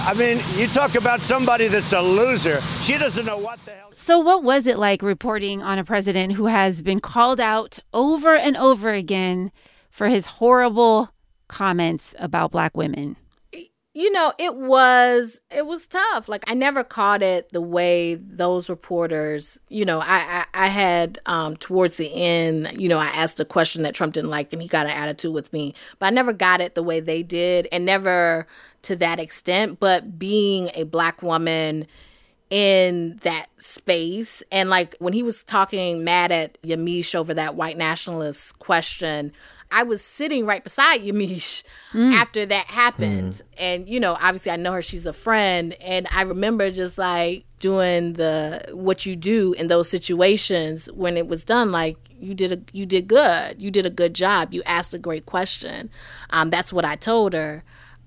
I 0.00 0.14
mean, 0.14 0.40
you 0.54 0.68
talk 0.68 0.94
about 0.94 1.20
somebody 1.20 1.66
that's 1.68 1.92
a 1.92 2.00
loser. 2.00 2.60
She 2.82 2.96
doesn't 2.96 3.26
know 3.26 3.38
what 3.38 3.64
the 3.64 3.72
hell. 3.72 3.90
So, 3.96 4.20
what 4.20 4.44
was 4.44 4.66
it 4.66 4.78
like 4.78 5.02
reporting 5.02 5.62
on 5.62 5.78
a 5.78 5.84
president 5.84 6.34
who 6.34 6.46
has 6.46 6.82
been 6.82 7.00
called 7.00 7.40
out 7.40 7.80
over 7.92 8.36
and 8.36 8.56
over 8.56 8.92
again 8.92 9.50
for 9.90 10.08
his 10.08 10.26
horrible 10.26 11.10
comments 11.48 12.14
about 12.18 12.52
black 12.52 12.76
women? 12.76 13.16
You 13.96 14.12
know 14.12 14.30
it 14.36 14.54
was 14.54 15.40
it 15.50 15.66
was 15.66 15.86
tough. 15.86 16.28
Like 16.28 16.44
i 16.50 16.54
never 16.54 16.84
caught 16.84 17.22
it 17.22 17.48
the 17.52 17.62
way 17.62 18.16
those 18.16 18.68
reporters 18.68 19.58
you 19.70 19.86
know 19.86 20.00
i 20.00 20.44
i, 20.52 20.66
I 20.66 20.66
had 20.66 21.18
um 21.24 21.56
towards 21.56 21.96
the 21.96 22.12
end 22.12 22.78
you 22.78 22.90
know 22.90 22.98
i 22.98 23.06
asked 23.06 23.40
a 23.40 23.44
question 23.44 23.82
that 23.82 23.94
trump 23.94 24.12
didn't 24.12 24.28
like 24.28 24.52
and 24.52 24.60
he 24.60 24.68
got 24.68 24.84
an 24.84 24.92
attitude 24.92 25.32
with 25.32 25.50
me 25.52 25.74
but 25.98 26.06
i 26.06 26.10
never 26.10 26.34
got 26.34 26.60
it 26.60 26.74
the 26.74 26.82
way 26.82 27.00
they 27.00 27.22
did 27.22 27.68
and 27.72 27.86
never 27.86 28.46
to 28.82 28.96
that 28.96 29.18
extent 29.18 29.80
but 29.80 30.18
being 30.18 30.70
a 30.74 30.84
black 30.84 31.22
woman 31.22 31.86
in 32.50 33.18
that 33.22 33.46
space 33.56 34.42
and 34.52 34.68
like 34.68 34.94
when 34.98 35.14
he 35.14 35.22
was 35.22 35.42
talking 35.42 36.04
mad 36.04 36.30
at 36.30 36.60
yamiche 36.62 37.14
over 37.14 37.32
that 37.32 37.54
white 37.54 37.78
nationalist 37.78 38.58
question 38.58 39.32
I 39.70 39.82
was 39.82 40.02
sitting 40.02 40.46
right 40.46 40.62
beside 40.62 41.02
Yamiche 41.02 41.62
mm. 41.92 42.12
after 42.12 42.46
that 42.46 42.66
happened. 42.66 43.32
Mm. 43.32 43.42
And, 43.58 43.88
you 43.88 44.00
know, 44.00 44.16
obviously 44.20 44.52
I 44.52 44.56
know 44.56 44.72
her, 44.72 44.82
she's 44.82 45.06
a 45.06 45.12
friend. 45.12 45.74
And 45.80 46.06
I 46.10 46.22
remember 46.22 46.70
just 46.70 46.98
like 46.98 47.44
doing 47.58 48.14
the 48.14 48.64
what 48.72 49.06
you 49.06 49.16
do 49.16 49.52
in 49.54 49.68
those 49.68 49.88
situations 49.88 50.86
when 50.92 51.16
it 51.16 51.26
was 51.26 51.44
done, 51.44 51.72
like 51.72 51.96
you 52.18 52.34
did 52.34 52.52
a 52.52 52.60
you 52.72 52.86
did 52.86 53.08
good. 53.08 53.60
You 53.60 53.70
did 53.70 53.86
a 53.86 53.90
good 53.90 54.14
job. 54.14 54.52
You 54.52 54.62
asked 54.64 54.94
a 54.94 54.98
great 54.98 55.26
question. 55.26 55.90
Um, 56.30 56.50
that's 56.50 56.72
what 56.72 56.84
I 56.84 56.96
told 56.96 57.32
her 57.32 57.64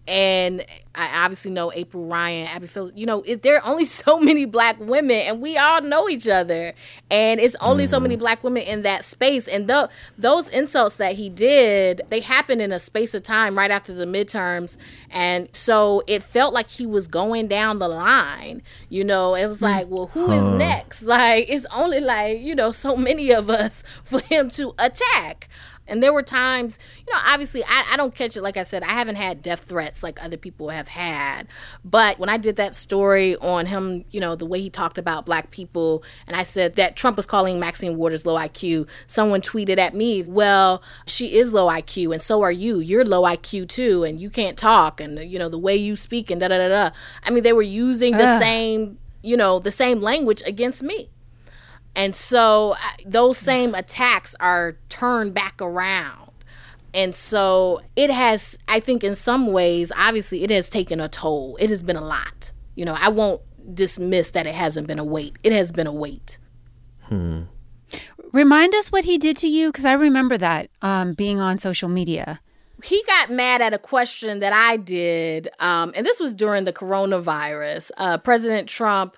and 0.10 0.66
I 0.96 1.24
obviously 1.24 1.52
know 1.52 1.72
April 1.72 2.08
Ryan, 2.08 2.48
Abby 2.48 2.66
Phillips. 2.66 2.98
You 2.98 3.06
know, 3.06 3.22
it, 3.22 3.44
there 3.44 3.58
are 3.58 3.66
only 3.66 3.86
so 3.86 4.20
many 4.20 4.46
black 4.46 4.78
women, 4.80 5.18
and 5.18 5.40
we 5.40 5.56
all 5.56 5.82
know 5.82 6.10
each 6.10 6.28
other. 6.28 6.74
And 7.12 7.40
it's 7.40 7.56
only 7.62 7.84
mm. 7.84 7.90
so 7.90 8.00
many 8.00 8.16
mm-hmm. 8.16 8.20
black 8.20 8.44
women 8.44 8.64
in 8.64 8.82
that 8.82 9.06
space. 9.06 9.48
And 9.48 9.68
th- 9.68 9.88
those 10.18 10.50
insults 10.50 10.98
that 10.98 11.16
he 11.16 11.30
did, 11.30 12.02
they 12.10 12.22
happened 12.22 12.60
in 12.60 12.72
a 12.72 12.80
space 12.80 13.14
of 13.14 13.22
time 13.22 13.56
right 13.56 13.70
after 13.70 13.94
the 13.94 14.06
midterms, 14.06 14.78
and 15.12 15.48
so 15.56 16.04
it 16.08 16.24
felt 16.24 16.54
like 16.54 16.70
he 16.70 16.88
was 16.88 17.08
going 17.08 17.48
down 17.48 17.78
the 17.78 17.88
line. 17.88 18.64
You 18.90 19.04
know, 19.04 19.36
it 19.36 19.46
was 19.46 19.60
mm. 19.60 19.64
like, 19.64 19.88
well, 19.90 20.08
who 20.08 20.28
huh. 20.28 20.34
is 20.34 20.52
next? 20.52 21.04
Like, 21.10 21.50
it's 21.50 21.66
only 21.74 22.00
like 22.02 22.40
you 22.40 22.54
know 22.54 22.72
so 22.72 22.96
many 22.96 23.32
of 23.32 23.50
us 23.50 23.84
for 24.04 24.20
him 24.22 24.50
to 24.50 24.74
attack. 24.78 25.48
And 25.90 26.02
there 26.02 26.14
were 26.14 26.24
times, 26.24 26.80
you 27.06 27.14
know, 27.14 27.20
obviously 27.26 27.64
I, 27.64 27.86
I 27.92 27.98
don't 27.98 28.14
catch 28.14 28.38
it. 28.38 28.42
Like 28.42 28.58
I 28.58 28.64
said, 28.64 28.84
I 28.84 28.92
haven't 28.92 29.16
had 29.16 29.42
death 29.42 29.62
threats 29.62 30.04
like 30.04 30.24
other 30.24 30.38
people 30.38 30.70
have 30.70 30.90
had. 30.90 31.48
But 31.84 32.20
when 32.20 32.30
I 32.30 32.38
did 32.38 32.56
that 32.58 32.76
story 32.76 33.36
on 33.38 33.66
him, 33.66 34.06
you 34.12 34.20
know, 34.20 34.36
the 34.36 34.46
way 34.46 34.62
he 34.62 34.70
talked 34.70 34.98
about 34.98 35.26
black 35.26 35.52
people, 35.52 36.04
and 36.28 36.36
I 36.36 36.44
said 36.44 36.76
that 36.76 36.96
Trump 36.96 37.18
was 37.18 37.26
calling 37.26 37.60
Maxine 37.60 37.98
Waters 37.98 38.26
low 38.26 38.36
IQ, 38.36 38.88
someone 39.08 39.42
tweeted 39.42 39.78
at 39.78 39.94
me, 39.94 40.24
well, 40.24 40.82
she 41.06 41.38
is 41.38 41.54
low 41.54 41.68
IQ, 41.68 42.12
and 42.12 42.22
so 42.22 42.42
are 42.42 42.52
you. 42.52 42.80
You're 42.80 43.06
low 43.06 43.24
IQ 43.24 43.68
too, 43.68 44.04
and 44.04 44.20
you 44.20 44.30
can't 44.30 44.58
talk, 44.58 45.02
and, 45.02 45.20
you 45.20 45.40
know, 45.40 45.50
the 45.50 45.58
way 45.58 45.76
you 45.76 45.96
speak, 45.96 46.32
and 46.32 46.40
da 46.40 46.48
da 46.48 46.58
da 46.58 46.68
da. 46.70 46.96
I 47.24 47.32
mean, 47.32 47.44
they 47.44 47.54
were 47.54 47.62
using 47.62 48.16
the 48.16 48.40
same, 48.40 49.00
you 49.22 49.38
know, 49.38 49.60
the 49.60 49.72
same 49.72 50.00
language 50.00 50.42
against 50.46 50.84
me. 50.84 51.10
And 51.96 52.16
so 52.16 52.76
those 53.06 53.38
same 53.38 53.76
attacks 53.76 54.36
are 54.40 54.78
turned 54.90 55.34
back 55.34 55.62
around. 55.62 56.32
And 56.94 57.14
so 57.14 57.82
it 57.96 58.10
has, 58.10 58.58
I 58.68 58.80
think, 58.80 59.04
in 59.04 59.16
some 59.16 59.48
ways, 59.48 59.92
obviously, 59.96 60.44
it 60.44 60.50
has 60.50 60.70
taken 60.70 61.00
a 61.00 61.08
toll. 61.08 61.58
It 61.60 61.70
has 61.70 61.84
been 61.84 61.96
a 61.96 62.04
lot. 62.04 62.52
You 62.76 62.86
know, 62.86 62.96
I 63.00 63.10
won't 63.10 63.42
dismiss 63.76 64.32
that 64.32 64.48
it 64.48 64.56
hasn't 64.56 64.88
been 64.88 65.00
a 65.00 65.04
weight. 65.04 65.38
It 65.44 65.52
has 65.52 65.72
been 65.72 65.88
a 65.88 65.92
weight. 65.92 66.40
Hmm. 67.04 67.44
Remind 68.32 68.74
us 68.76 68.92
what 68.92 69.06
he 69.06 69.18
did 69.18 69.38
to 69.38 69.48
you, 69.48 69.70
because 69.70 69.86
I 69.86 69.94
remember 69.94 70.38
that 70.38 70.70
um, 70.82 71.14
being 71.14 71.40
on 71.40 71.58
social 71.58 71.90
media. 71.90 72.40
He 72.84 73.04
got 73.08 73.30
mad 73.30 73.62
at 73.62 73.74
a 73.74 73.80
question 73.80 74.40
that 74.40 74.54
I 74.54 74.78
did, 74.78 75.50
um, 75.60 75.92
and 75.96 76.06
this 76.06 76.20
was 76.20 76.34
during 76.34 76.64
the 76.64 76.72
coronavirus. 76.72 77.92
Uh, 77.98 78.18
President 78.18 78.70
Trump 78.70 79.18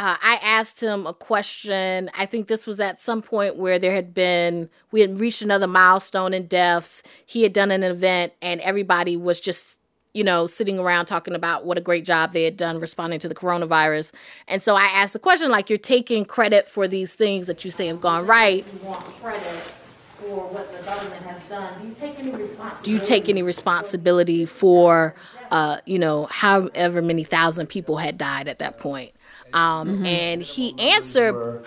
uh, 0.00 0.16
I 0.22 0.38
asked 0.42 0.82
him 0.82 1.06
a 1.06 1.12
question. 1.12 2.10
I 2.16 2.24
think 2.24 2.46
this 2.46 2.66
was 2.66 2.80
at 2.80 2.98
some 2.98 3.20
point 3.20 3.56
where 3.56 3.78
there 3.78 3.92
had 3.92 4.14
been, 4.14 4.70
we 4.92 5.02
had 5.02 5.20
reached 5.20 5.42
another 5.42 5.66
milestone 5.66 6.32
in 6.32 6.46
deaths. 6.46 7.02
He 7.26 7.42
had 7.42 7.52
done 7.52 7.70
an 7.70 7.84
event, 7.84 8.32
and 8.40 8.62
everybody 8.62 9.18
was 9.18 9.40
just, 9.40 9.78
you 10.14 10.24
know, 10.24 10.46
sitting 10.46 10.78
around 10.78 11.04
talking 11.04 11.34
about 11.34 11.66
what 11.66 11.76
a 11.76 11.82
great 11.82 12.06
job 12.06 12.32
they 12.32 12.44
had 12.44 12.56
done 12.56 12.80
responding 12.80 13.18
to 13.18 13.28
the 13.28 13.34
coronavirus. 13.34 14.10
And 14.48 14.62
so 14.62 14.74
I 14.74 14.84
asked 14.84 15.12
the 15.12 15.18
question, 15.18 15.50
like, 15.50 15.68
you're 15.68 15.78
taking 15.78 16.24
credit 16.24 16.66
for 16.66 16.88
these 16.88 17.14
things 17.14 17.46
that 17.46 17.62
you 17.66 17.70
say 17.70 17.88
have 17.88 18.00
gone 18.00 18.26
right. 18.26 18.64
You 18.72 18.88
want 18.88 19.04
credit 19.18 19.42
for 19.42 20.46
what 20.48 20.72
the 20.72 20.82
government 20.82 21.22
has 21.26 21.42
done. 21.50 21.78
Do 21.78 21.88
you 21.88 21.94
take 21.94 22.18
any 22.18 22.30
responsibility? 22.30 22.82
Do 22.84 22.92
you 22.92 22.98
take 23.00 23.28
any 23.28 23.42
responsibility 23.42 24.46
for, 24.46 25.14
uh, 25.50 25.76
you 25.84 25.98
know, 25.98 26.26
however 26.30 27.02
many 27.02 27.22
thousand 27.22 27.66
people 27.66 27.98
had 27.98 28.16
died 28.16 28.48
at 28.48 28.60
that 28.60 28.78
point? 28.78 29.12
Um, 29.52 29.88
mm-hmm. 29.88 30.06
And 30.06 30.42
he 30.42 30.78
answered. 30.78 31.64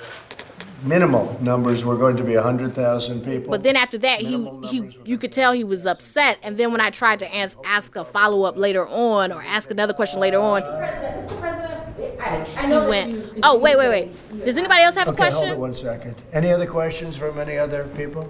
Minimal 0.83 1.39
numbers 1.41 1.85
were 1.85 1.95
going 1.95 2.17
to 2.17 2.23
be 2.23 2.35
100,000 2.35 3.23
people. 3.23 3.51
But 3.51 3.63
then 3.63 3.77
after 3.77 3.97
that, 3.99 4.19
he, 4.19 4.45
he 4.65 4.97
you 5.05 5.17
could 5.17 5.31
tell 5.31 5.53
he 5.53 5.63
was 5.63 5.85
upset. 5.85 6.39
And 6.43 6.57
then 6.57 6.73
when 6.73 6.81
I 6.81 6.89
tried 6.89 7.19
to 7.19 7.35
ask, 7.35 7.57
ask 7.63 7.95
a 7.95 8.03
follow 8.03 8.43
up 8.43 8.57
later 8.57 8.85
on 8.85 9.31
or 9.31 9.41
ask 9.41 9.71
another 9.71 9.93
question 9.93 10.19
later 10.19 10.39
on, 10.39 10.61
Mr. 10.61 11.39
President, 11.39 12.21
I, 12.21 12.45
I 12.57 12.67
he 12.67 12.89
went, 12.89 13.39
Oh, 13.43 13.57
wait, 13.57 13.77
wait, 13.77 13.87
wait. 13.87 14.43
Does 14.43 14.57
anybody 14.57 14.81
else 14.81 14.95
have 14.95 15.07
okay, 15.07 15.15
a 15.15 15.17
question? 15.17 15.47
Hold 15.47 15.57
it 15.57 15.59
one 15.59 15.73
second. 15.73 16.15
Any 16.33 16.51
other 16.51 16.67
questions 16.67 17.15
from 17.15 17.39
any 17.39 17.57
other 17.57 17.85
people? 17.95 18.29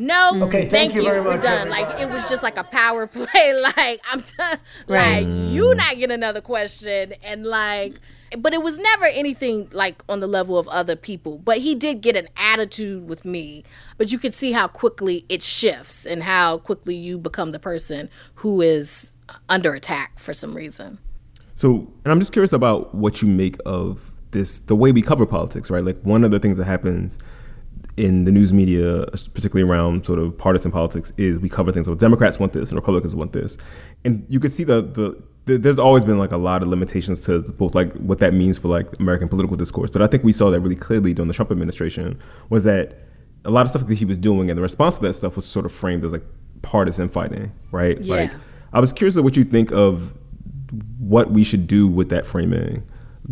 No. 0.00 0.44
Okay, 0.44 0.60
thank, 0.62 0.70
thank 0.70 0.94
you, 0.94 1.02
you, 1.02 1.08
very 1.08 1.22
much. 1.22 1.36
We're 1.36 1.42
done. 1.42 1.68
Everybody. 1.68 1.92
Like 1.92 2.00
it 2.00 2.10
was 2.10 2.26
just 2.28 2.42
like 2.42 2.56
a 2.56 2.64
power 2.64 3.06
play. 3.06 3.60
Like 3.76 4.00
I'm 4.10 4.24
done. 4.38 4.58
Right. 4.88 5.20
Like 5.20 5.52
you 5.52 5.74
not 5.74 5.96
get 5.96 6.10
another 6.10 6.40
question, 6.40 7.12
and 7.22 7.44
like 7.44 8.00
but 8.38 8.52
it 8.54 8.62
was 8.62 8.78
never 8.78 9.06
anything 9.06 9.68
like 9.72 10.02
on 10.08 10.20
the 10.20 10.26
level 10.26 10.58
of 10.58 10.68
other 10.68 10.96
people. 10.96 11.38
But 11.38 11.58
he 11.58 11.74
did 11.74 12.00
get 12.00 12.16
an 12.16 12.28
attitude 12.36 13.08
with 13.08 13.24
me. 13.24 13.64
But 13.98 14.12
you 14.12 14.18
could 14.18 14.34
see 14.34 14.52
how 14.52 14.68
quickly 14.68 15.24
it 15.28 15.42
shifts 15.42 16.06
and 16.06 16.22
how 16.22 16.58
quickly 16.58 16.94
you 16.94 17.18
become 17.18 17.52
the 17.52 17.58
person 17.58 18.08
who 18.34 18.60
is 18.60 19.14
under 19.48 19.74
attack 19.74 20.18
for 20.18 20.32
some 20.32 20.54
reason. 20.54 20.98
So, 21.54 21.92
and 22.04 22.12
I'm 22.12 22.20
just 22.20 22.32
curious 22.32 22.52
about 22.52 22.94
what 22.94 23.20
you 23.20 23.28
make 23.28 23.56
of 23.66 24.10
this, 24.30 24.60
the 24.60 24.76
way 24.76 24.92
we 24.92 25.02
cover 25.02 25.26
politics, 25.26 25.70
right? 25.70 25.84
Like 25.84 26.00
one 26.02 26.24
of 26.24 26.30
the 26.30 26.38
things 26.38 26.56
that 26.56 26.64
happens 26.64 27.18
in 27.96 28.24
the 28.24 28.32
news 28.32 28.52
media, 28.52 29.04
particularly 29.34 29.70
around 29.70 30.06
sort 30.06 30.18
of 30.18 30.36
partisan 30.38 30.70
politics, 30.70 31.12
is 31.18 31.38
we 31.38 31.48
cover 31.48 31.72
things. 31.72 31.86
So 31.86 31.94
Democrats 31.94 32.38
want 32.38 32.52
this 32.52 32.70
and 32.70 32.76
Republicans 32.76 33.14
want 33.14 33.32
this, 33.32 33.58
and 34.04 34.24
you 34.28 34.40
can 34.40 34.50
see 34.50 34.64
the 34.64 34.80
the 34.82 35.22
there's 35.58 35.78
always 35.78 36.04
been 36.04 36.18
like 36.18 36.32
a 36.32 36.36
lot 36.36 36.62
of 36.62 36.68
limitations 36.68 37.22
to 37.26 37.40
both 37.40 37.74
like 37.74 37.92
what 37.94 38.18
that 38.18 38.34
means 38.34 38.58
for 38.58 38.68
like 38.68 38.86
American 38.98 39.28
political 39.28 39.56
discourse. 39.56 39.90
But 39.90 40.02
I 40.02 40.06
think 40.06 40.24
we 40.24 40.32
saw 40.32 40.50
that 40.50 40.60
really 40.60 40.76
clearly 40.76 41.14
during 41.14 41.28
the 41.28 41.34
Trump 41.34 41.50
administration 41.50 42.18
was 42.48 42.64
that 42.64 42.98
a 43.44 43.50
lot 43.50 43.62
of 43.62 43.70
stuff 43.70 43.86
that 43.86 43.94
he 43.94 44.04
was 44.04 44.18
doing 44.18 44.50
and 44.50 44.58
the 44.58 44.62
response 44.62 44.96
to 44.96 45.02
that 45.02 45.14
stuff 45.14 45.36
was 45.36 45.46
sort 45.46 45.64
of 45.64 45.72
framed 45.72 46.04
as 46.04 46.12
like 46.12 46.24
partisan 46.62 47.08
fighting, 47.08 47.52
right? 47.70 48.00
Yeah. 48.00 48.14
Like 48.14 48.30
I 48.72 48.80
was 48.80 48.92
curious 48.92 49.16
of 49.16 49.24
what 49.24 49.36
you 49.36 49.44
think 49.44 49.70
of 49.72 50.12
what 50.98 51.30
we 51.30 51.42
should 51.42 51.66
do 51.66 51.86
with 51.86 52.10
that 52.10 52.26
framing 52.26 52.82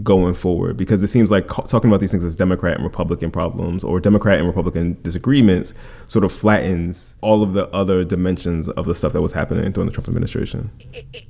going 0.03 0.35
forward 0.35 0.77
because 0.77 1.03
it 1.03 1.09
seems 1.09 1.31
like 1.31 1.49
talking 1.49 1.91
about 1.91 2.01
these 2.01 2.11
things 2.11 2.25
as 2.25 2.37
Democrat 2.37 2.77
and 2.77 2.85
Republican 2.85 3.31
problems 3.31 3.83
or 3.83 4.01
Democrat 4.01 4.39
and 4.39 4.47
Republican 4.47 4.97
disagreements 5.03 5.75
sort 6.07 6.25
of 6.25 6.33
flattens 6.33 7.17
all 7.21 7.43
of 7.43 7.53
the 7.53 7.69
other 7.69 8.05
dimensions 8.05 8.69
of 8.71 8.87
the 8.87 8.95
stuff 8.95 9.13
that 9.13 9.23
was 9.23 9.33
happening 9.33 9.71
during 9.73 9.87
the 9.87 9.93
Trump 9.93 10.09
administration. 10.09 10.71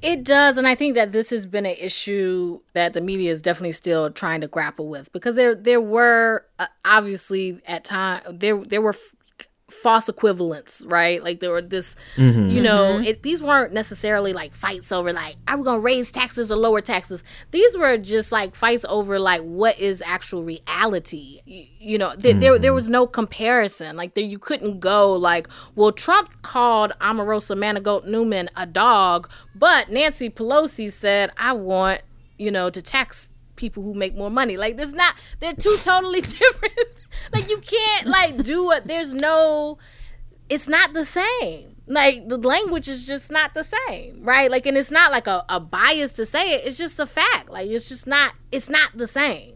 It, 0.03 0.25
does, 0.25 0.59
and 0.59 0.67
I 0.67 0.75
think 0.75 0.95
that 0.97 1.13
this 1.13 1.31
has 1.31 1.47
been 1.47 1.67
an 1.67 1.77
issue 1.79 2.61
that 2.75 2.93
the 2.93 3.01
media 3.01 3.31
is 3.31 3.41
definitely 3.41 3.73
still 3.73 4.11
trying 4.11 4.41
to 4.41 4.49
grapple 4.49 4.89
with 4.89 5.13
because 5.13 5.37
there 5.37 5.55
there 5.55 5.81
were 5.81 6.45
uh, 6.59 6.67
obviously 6.85 7.61
at 7.67 7.85
time 7.85 8.21
there 8.31 8.57
there 8.65 8.83
were 8.83 8.95
false 9.71 10.09
equivalents, 10.09 10.85
right? 10.87 11.23
Like 11.23 11.41
there 11.41 11.51
were 11.51 11.63
this, 11.63 11.95
mm-hmm. 12.17 12.51
you 12.51 12.63
know, 12.63 12.95
mm-hmm. 12.95 13.05
it, 13.05 13.23
these 13.23 13.43
weren't 13.43 13.73
necessarily 13.73 14.33
like 14.33 14.55
fights 14.55 14.91
over 14.91 15.13
like 15.13 15.37
are 15.47 15.59
we 15.59 15.65
gonna 15.65 15.81
raise 15.81 16.11
taxes 16.11 16.51
or 16.51 16.57
lower 16.57 16.81
taxes? 16.81 17.23
These 17.51 17.77
were 17.77 17.99
just 17.99 18.33
like 18.33 18.55
fights 18.55 18.87
over 18.89 19.19
like 19.19 19.43
what 19.43 19.79
is 19.79 20.03
actual 20.03 20.43
reality. 20.43 21.43
You, 21.45 21.67
you 21.79 21.99
know, 21.99 22.15
th- 22.15 22.23
mm-hmm. 22.23 22.41
there 22.41 22.59
there 22.59 22.75
was 22.75 22.89
no 22.89 23.07
comparison. 23.07 23.97
Like 23.97 24.15
there, 24.15 24.25
you 24.25 24.39
couldn't 24.39 24.81
go 24.81 25.13
like, 25.13 25.49
well, 25.75 25.93
Trump 25.93 26.43
called 26.43 26.93
Omarosa 27.01 27.57
Manigault 27.57 28.07
Newman 28.07 28.49
a 28.57 28.67
dog, 28.67 29.31
but 29.55 29.91
Nancy 29.91 30.31
Pelosi 30.31 30.91
said 30.91 31.31
I 31.37 31.53
want 31.53 32.01
you 32.39 32.51
know 32.51 32.71
to 32.71 32.81
tax 32.81 33.29
people 33.57 33.83
who 33.83 33.93
make 33.93 34.17
more 34.17 34.31
money. 34.31 34.57
Like 34.57 34.77
there's 34.77 34.95
not 34.95 35.15
they're 35.41 35.53
two 35.53 35.77
totally 35.83 36.21
different 36.23 36.98
like 37.33 37.49
you 37.49 37.59
can't 37.59 38.07
like 38.07 38.43
do 38.43 38.65
what 38.65 38.87
there's 38.87 39.15
no 39.15 39.79
it's 40.49 40.69
not 40.69 40.95
the 40.95 41.05
same. 41.05 41.77
Like 41.87 42.27
the 42.27 42.39
language 42.39 42.89
is 42.89 43.07
just 43.07 43.31
not 43.31 43.55
the 43.55 43.65
same 43.65 44.23
right? 44.23 44.51
Like 44.51 44.67
and 44.67 44.77
it's 44.77 44.91
not 44.91 45.11
like 45.11 45.27
a, 45.27 45.45
a 45.49 45.61
bias 45.61 46.13
to 46.15 46.27
say 46.27 46.55
it 46.55 46.67
it's 46.67 46.79
just 46.79 46.99
a 46.99 47.07
fact. 47.07 47.51
Like 47.51 47.69
it's 47.69 47.89
just 47.89 48.07
not 48.07 48.35
it's 48.53 48.69
not 48.71 48.91
the 48.95 49.07
same. 49.07 49.55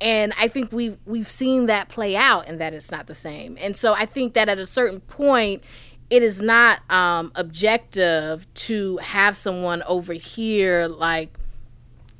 And 0.00 0.34
i 0.38 0.48
think 0.48 0.72
we've 0.72 0.98
we've 1.06 1.30
seen 1.30 1.66
that 1.66 1.88
play 1.88 2.16
out 2.16 2.48
and 2.48 2.60
that 2.60 2.74
it's 2.74 2.90
not 2.90 3.06
the 3.06 3.14
same. 3.14 3.56
And 3.60 3.76
so 3.76 3.94
i 3.94 4.06
think 4.06 4.34
that 4.34 4.48
at 4.48 4.58
a 4.58 4.66
certain 4.66 5.00
point 5.00 5.62
it 6.10 6.22
is 6.22 6.42
not 6.42 6.80
um, 6.90 7.32
objective 7.34 8.46
to 8.54 8.98
have 8.98 9.36
someone 9.36 9.82
over 9.84 10.12
here 10.12 10.86
like 10.86 11.38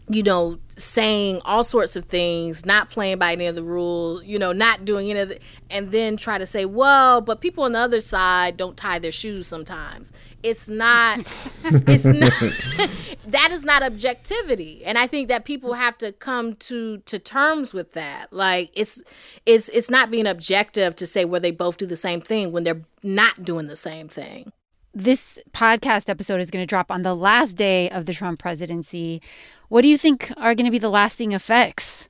you 0.09 0.23
know, 0.23 0.59
saying 0.77 1.41
all 1.45 1.65
sorts 1.65 1.97
of 1.97 2.05
things, 2.05 2.67
not 2.67 2.91
playing 2.91 3.19
by 3.19 3.33
any 3.33 3.47
of 3.47 3.55
the 3.55 3.63
rules, 3.63 4.25
you 4.25 4.39
know, 4.39 4.53
not 4.53 4.85
doing 4.85 5.11
any 5.11 5.21
of 5.21 5.29
the, 5.29 5.39
and 5.71 5.91
then 5.93 6.17
try 6.17 6.39
to 6.39 6.47
say, 6.47 6.65
well, 6.65 7.21
but 7.21 7.41
people 7.41 7.65
on 7.65 7.73
the 7.73 7.79
other 7.79 8.01
side 8.01 8.57
don't 8.57 8.77
tie 8.77 8.99
their 8.99 9.13
shoes 9.13 9.47
sometimes. 9.47 10.13
It's 10.43 10.69
not, 10.69 11.19
it's 11.65 12.05
not, 12.05 12.33
that 13.27 13.51
is 13.51 13.65
not 13.65 13.83
objectivity. 13.83 14.85
And 14.85 14.99
i 14.99 15.07
think 15.07 15.29
that 15.29 15.45
people 15.45 15.75
have 15.75 15.97
to 15.99 16.13
come 16.13 16.55
to 16.55 16.99
to 16.99 17.19
terms 17.19 17.73
with 17.73 17.93
that. 17.93 18.33
Like 18.33 18.71
it's 18.75 19.03
it's 19.47 19.69
it's 19.71 19.91
not 19.91 20.11
being 20.11 20.27
objective 20.27 20.97
to 20.97 21.07
say 21.07 21.25
where 21.25 21.41
they 21.41 21.51
both 21.51 21.77
do 21.77 21.87
the 21.87 21.97
same 21.97 22.21
thing 22.21 22.53
when 22.53 22.65
they're 22.65 22.83
not 23.03 23.45
doing 23.45 23.67
the 23.67 23.77
same 23.77 24.09
thing 24.09 24.53
this 24.95 25.39
podcast 25.53 26.09
episode 26.09 26.41
is 26.41 26.51
going 26.51 26.63
to 26.63 26.67
drop 26.67 26.91
on 26.91 27.03
the 27.03 27.15
last 27.15 27.55
day 27.55 27.91
of 27.91 28.07
the 28.07 28.13
Trump 28.13 28.39
presidency. 28.39 29.21
What 29.69 29.83
do 29.83 29.89
you 29.89 29.99
think 29.99 30.33
are 30.37 30.55
going 30.55 30.67
to 30.67 30.71
be 30.71 30.79
the 30.79 30.91
lasting 30.91 31.33
effects 31.33 32.09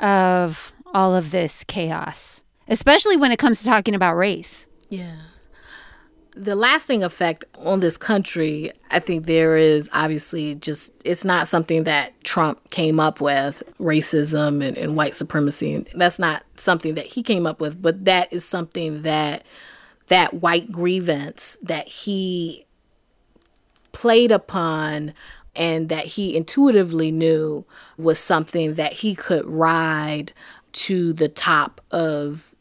of 0.00 0.72
all 0.94 1.14
of 1.14 1.30
this 1.30 1.64
chaos, 1.64 2.40
especially 2.68 3.16
when 3.16 3.32
it 3.32 3.38
comes 3.38 3.60
to 3.60 3.66
talking 3.66 3.94
about 3.94 4.14
race? 4.14 4.66
Yeah. 4.88 5.16
The 6.34 6.54
lasting 6.54 7.04
effect 7.04 7.44
on 7.58 7.80
this 7.80 7.98
country, 7.98 8.72
I 8.90 9.00
think 9.00 9.26
there 9.26 9.54
is 9.54 9.90
obviously 9.92 10.54
just, 10.54 10.94
it's 11.04 11.26
not 11.26 11.46
something 11.46 11.84
that 11.84 12.12
Trump 12.24 12.70
came 12.70 12.98
up 12.98 13.20
with, 13.20 13.62
racism 13.78 14.66
and, 14.66 14.78
and 14.78 14.96
white 14.96 15.14
supremacy. 15.14 15.84
That's 15.94 16.18
not 16.18 16.42
something 16.56 16.94
that 16.94 17.04
he 17.04 17.22
came 17.22 17.46
up 17.46 17.60
with, 17.60 17.82
but 17.82 18.06
that 18.06 18.32
is 18.32 18.46
something 18.46 19.02
that 19.02 19.44
that 20.12 20.34
white 20.34 20.70
grievance 20.70 21.56
that 21.62 21.88
he 21.88 22.66
played 23.92 24.30
upon 24.30 25.14
and 25.56 25.88
that 25.88 26.04
he 26.04 26.36
intuitively 26.36 27.10
knew 27.10 27.64
was 27.96 28.18
something 28.18 28.74
that 28.74 28.92
he 28.92 29.14
could 29.14 29.46
ride 29.46 30.34
to 30.72 31.14
the 31.14 31.30
top 31.30 31.80
of 31.90 32.54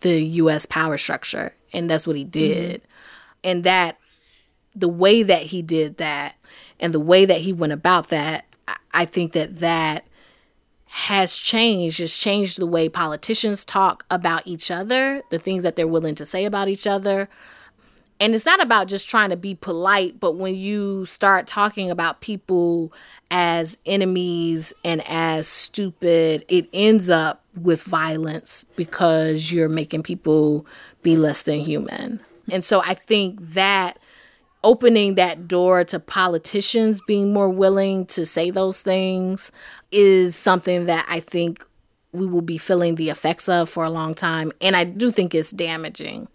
the 0.00 0.22
US 0.22 0.64
power 0.64 0.96
structure. 0.96 1.54
And 1.74 1.90
that's 1.90 2.06
what 2.06 2.16
he 2.16 2.24
did. 2.24 2.80
Mm-hmm. 2.80 2.90
And 3.44 3.64
that 3.64 3.98
the 4.74 4.88
way 4.88 5.22
that 5.22 5.42
he 5.42 5.60
did 5.60 5.98
that 5.98 6.36
and 6.80 6.94
the 6.94 7.00
way 7.00 7.26
that 7.26 7.42
he 7.42 7.52
went 7.52 7.74
about 7.74 8.08
that, 8.08 8.46
I 8.94 9.04
think 9.04 9.32
that 9.32 9.58
that 9.58 10.06
has 10.86 11.36
changed. 11.36 12.00
It's 12.00 12.18
changed 12.18 12.58
the 12.58 12.66
way 12.66 12.88
politicians 12.88 13.64
talk 13.64 14.04
about 14.10 14.46
each 14.46 14.70
other, 14.70 15.22
the 15.30 15.38
things 15.38 15.62
that 15.62 15.76
they're 15.76 15.86
willing 15.86 16.14
to 16.16 16.26
say 16.26 16.44
about 16.44 16.68
each 16.68 16.86
other, 16.86 17.28
and 18.18 18.34
it's 18.34 18.46
not 18.46 18.62
about 18.62 18.88
just 18.88 19.08
trying 19.10 19.30
to 19.30 19.36
be 19.36 19.54
polite, 19.54 20.18
but 20.18 20.36
when 20.36 20.54
you 20.54 21.04
start 21.04 21.46
talking 21.46 21.90
about 21.90 22.20
people 22.20 22.92
as 23.30 23.76
enemies 23.84 24.72
and 24.84 25.06
as 25.06 25.46
stupid, 25.46 26.44
it 26.48 26.68
ends 26.72 27.10
up 27.10 27.42
with 27.60 27.82
violence 27.82 28.64
because 28.74 29.52
you're 29.52 29.68
making 29.68 30.02
people 30.02 30.64
be 31.02 31.16
less 31.16 31.42
than 31.42 31.58
human. 31.58 32.20
And 32.50 32.64
so 32.64 32.80
I 32.80 32.94
think 32.94 33.38
that 33.52 33.98
opening 34.66 35.14
that 35.14 35.46
door 35.46 35.84
to 35.84 36.00
politicians 36.00 37.00
being 37.06 37.32
more 37.32 37.48
willing 37.48 38.04
to 38.04 38.26
say 38.26 38.50
those 38.50 38.82
things 38.82 39.52
is 39.92 40.34
something 40.34 40.86
that 40.86 41.06
I 41.08 41.20
think 41.20 41.64
we 42.10 42.26
will 42.26 42.42
be 42.42 42.58
feeling 42.58 42.96
the 42.96 43.08
effects 43.08 43.48
of 43.48 43.70
for 43.70 43.84
a 43.84 43.90
long 43.90 44.12
time. 44.12 44.50
And 44.60 44.74
I 44.74 44.82
do 44.82 45.12
think 45.12 45.36
it's 45.36 45.52
damaging. 45.52 46.26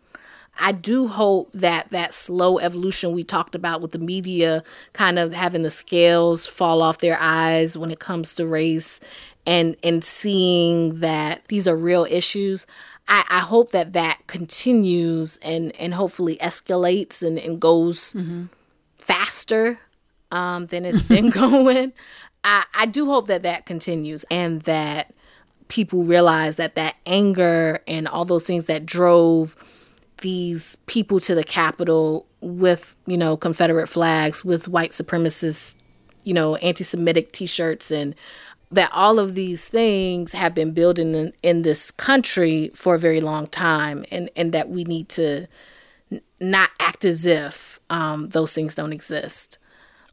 I 0.58 0.72
do 0.72 1.08
hope 1.08 1.52
that 1.54 1.90
that 1.90 2.14
slow 2.14 2.58
evolution 2.58 3.12
we 3.12 3.26
talked 3.26 3.54
about 3.54 3.82
with 3.82 3.92
the 3.92 4.00
media 4.00 4.64
kind 4.94 5.20
of 5.20 5.34
having 5.34 5.64
the 5.64 5.70
scales 5.70 6.48
fall 6.48 6.82
off 6.82 7.00
their 7.00 7.18
eyes 7.20 7.78
when 7.78 7.92
it 7.92 8.00
comes 8.00 8.34
to 8.36 8.48
race 8.48 9.02
and 9.46 9.76
and 9.84 10.04
seeing 10.06 11.02
that 11.02 11.42
these 11.50 11.68
are 11.68 11.76
real 11.76 12.06
issues. 12.10 12.66
I, 13.12 13.26
I 13.30 13.40
hope 13.40 13.72
that 13.72 13.92
that 13.92 14.26
continues 14.28 15.38
and 15.42 15.76
and 15.76 15.94
hopefully 15.94 16.38
escalates 16.38 17.22
and, 17.22 17.38
and 17.38 17.60
goes 17.60 18.14
mm-hmm. 18.14 18.46
faster 19.00 19.78
um, 20.32 20.68
than 20.68 20.86
it's 20.86 21.02
been 21.02 21.30
going. 21.42 21.92
I, 22.46 22.64
I 22.74 22.86
do 22.86 23.06
hope 23.08 23.28
that 23.28 23.44
that 23.44 23.66
continues 23.66 24.24
and 24.32 24.62
that 24.62 25.14
people 25.68 26.06
realize 26.06 26.56
that 26.56 26.76
that 26.76 26.96
anger 27.06 27.82
and 27.86 28.08
all 28.08 28.24
those 28.24 28.48
things 28.48 28.68
that 28.68 28.86
drove 28.86 29.58
these 30.22 30.78
people 30.86 31.20
to 31.20 31.36
the 31.36 31.44
Capitol 31.44 32.26
with, 32.40 32.96
you 33.08 33.18
know, 33.18 33.36
Confederate 33.36 33.88
flags, 33.88 34.46
with 34.46 34.70
white 34.70 34.92
supremacist, 34.92 35.76
you 36.24 36.34
know, 36.34 36.56
anti 36.56 36.86
Semitic 36.86 37.34
t 37.34 37.46
shirts, 37.46 37.92
and 37.92 38.16
that 38.72 38.90
all 38.94 39.20
of 39.20 39.36
these 39.36 39.68
things 39.68 40.32
have 40.32 40.56
been 40.56 40.72
building 40.74 41.14
in, 41.14 41.34
in, 41.44 41.62
this 41.64 41.92
country 41.92 42.72
for 42.74 42.96
a 42.96 43.00
very 43.00 43.20
long 43.20 43.48
time, 43.48 44.06
and, 44.12 44.30
and 44.36 44.54
that 44.54 44.70
we 44.70 44.84
need 44.86 45.10
to 45.10 45.48
n- 46.12 46.22
not 46.40 46.70
act 46.80 47.04
as 47.04 47.26
if 47.26 47.80
um, 47.90 48.30
those 48.30 48.54
things 48.54 48.74
don't 48.76 48.94
exist. 48.94 49.58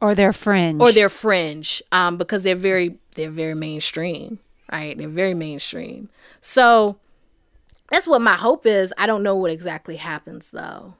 Or 0.01 0.13
they're 0.13 0.33
fringe. 0.33 0.81
Or 0.81 0.91
they're 0.91 1.09
fringe, 1.09 1.81
um, 1.91 2.17
because 2.17 2.43
they're 2.43 2.55
very 2.55 2.97
they're 3.15 3.29
very 3.29 3.55
mainstream, 3.55 4.39
right? 4.71 4.97
They're 4.97 5.07
very 5.07 5.33
mainstream. 5.33 6.09
So 6.41 6.97
that's 7.91 8.07
what 8.07 8.21
my 8.21 8.35
hope 8.35 8.65
is. 8.65 8.93
I 8.97 9.07
don't 9.07 9.23
know 9.23 9.35
what 9.35 9.51
exactly 9.51 9.97
happens 9.97 10.51
though. 10.51 10.93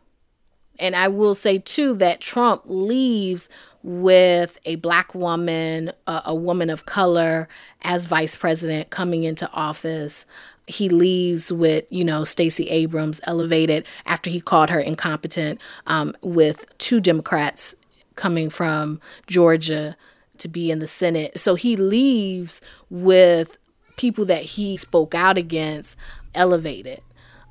And 0.80 0.96
I 0.96 1.08
will 1.08 1.36
say 1.36 1.58
too 1.60 1.94
that 1.96 2.22
Trump 2.22 2.64
leaves 2.66 3.50
with 3.84 4.60
a 4.66 4.76
black 4.78 5.14
woman, 5.14 5.92
a, 6.08 6.22
a 6.28 6.36
woman 6.36 6.70
of 6.70 6.86
color 6.86 7.48
as 7.84 8.06
vice 8.06 8.36
president 8.36 8.90
coming 8.90 9.24
into 9.24 9.50
office. 9.52 10.26
He 10.68 10.90
leaves 10.90 11.52
with, 11.52 11.86
you 11.90 12.04
know, 12.04 12.24
Stacey 12.24 12.70
Abrams 12.70 13.22
elevated 13.24 13.88
after 14.06 14.30
he 14.30 14.40
called 14.40 14.70
her 14.70 14.80
incompetent, 14.80 15.60
um, 15.88 16.16
with 16.22 16.78
two 16.78 17.00
Democrats 17.00 17.74
coming 18.16 18.50
from 18.50 19.00
Georgia 19.28 19.96
to 20.38 20.48
be 20.48 20.72
in 20.72 20.80
the 20.80 20.88
Senate. 20.88 21.40
So 21.40 21.56
he 21.56 21.76
leaves 21.76 22.62
with 22.90 23.58
people 23.98 24.26
that 24.26 24.44
he 24.44 24.78
spoke 24.78 25.16
out 25.16 25.38
against 25.38 25.98
elevated 26.36 27.02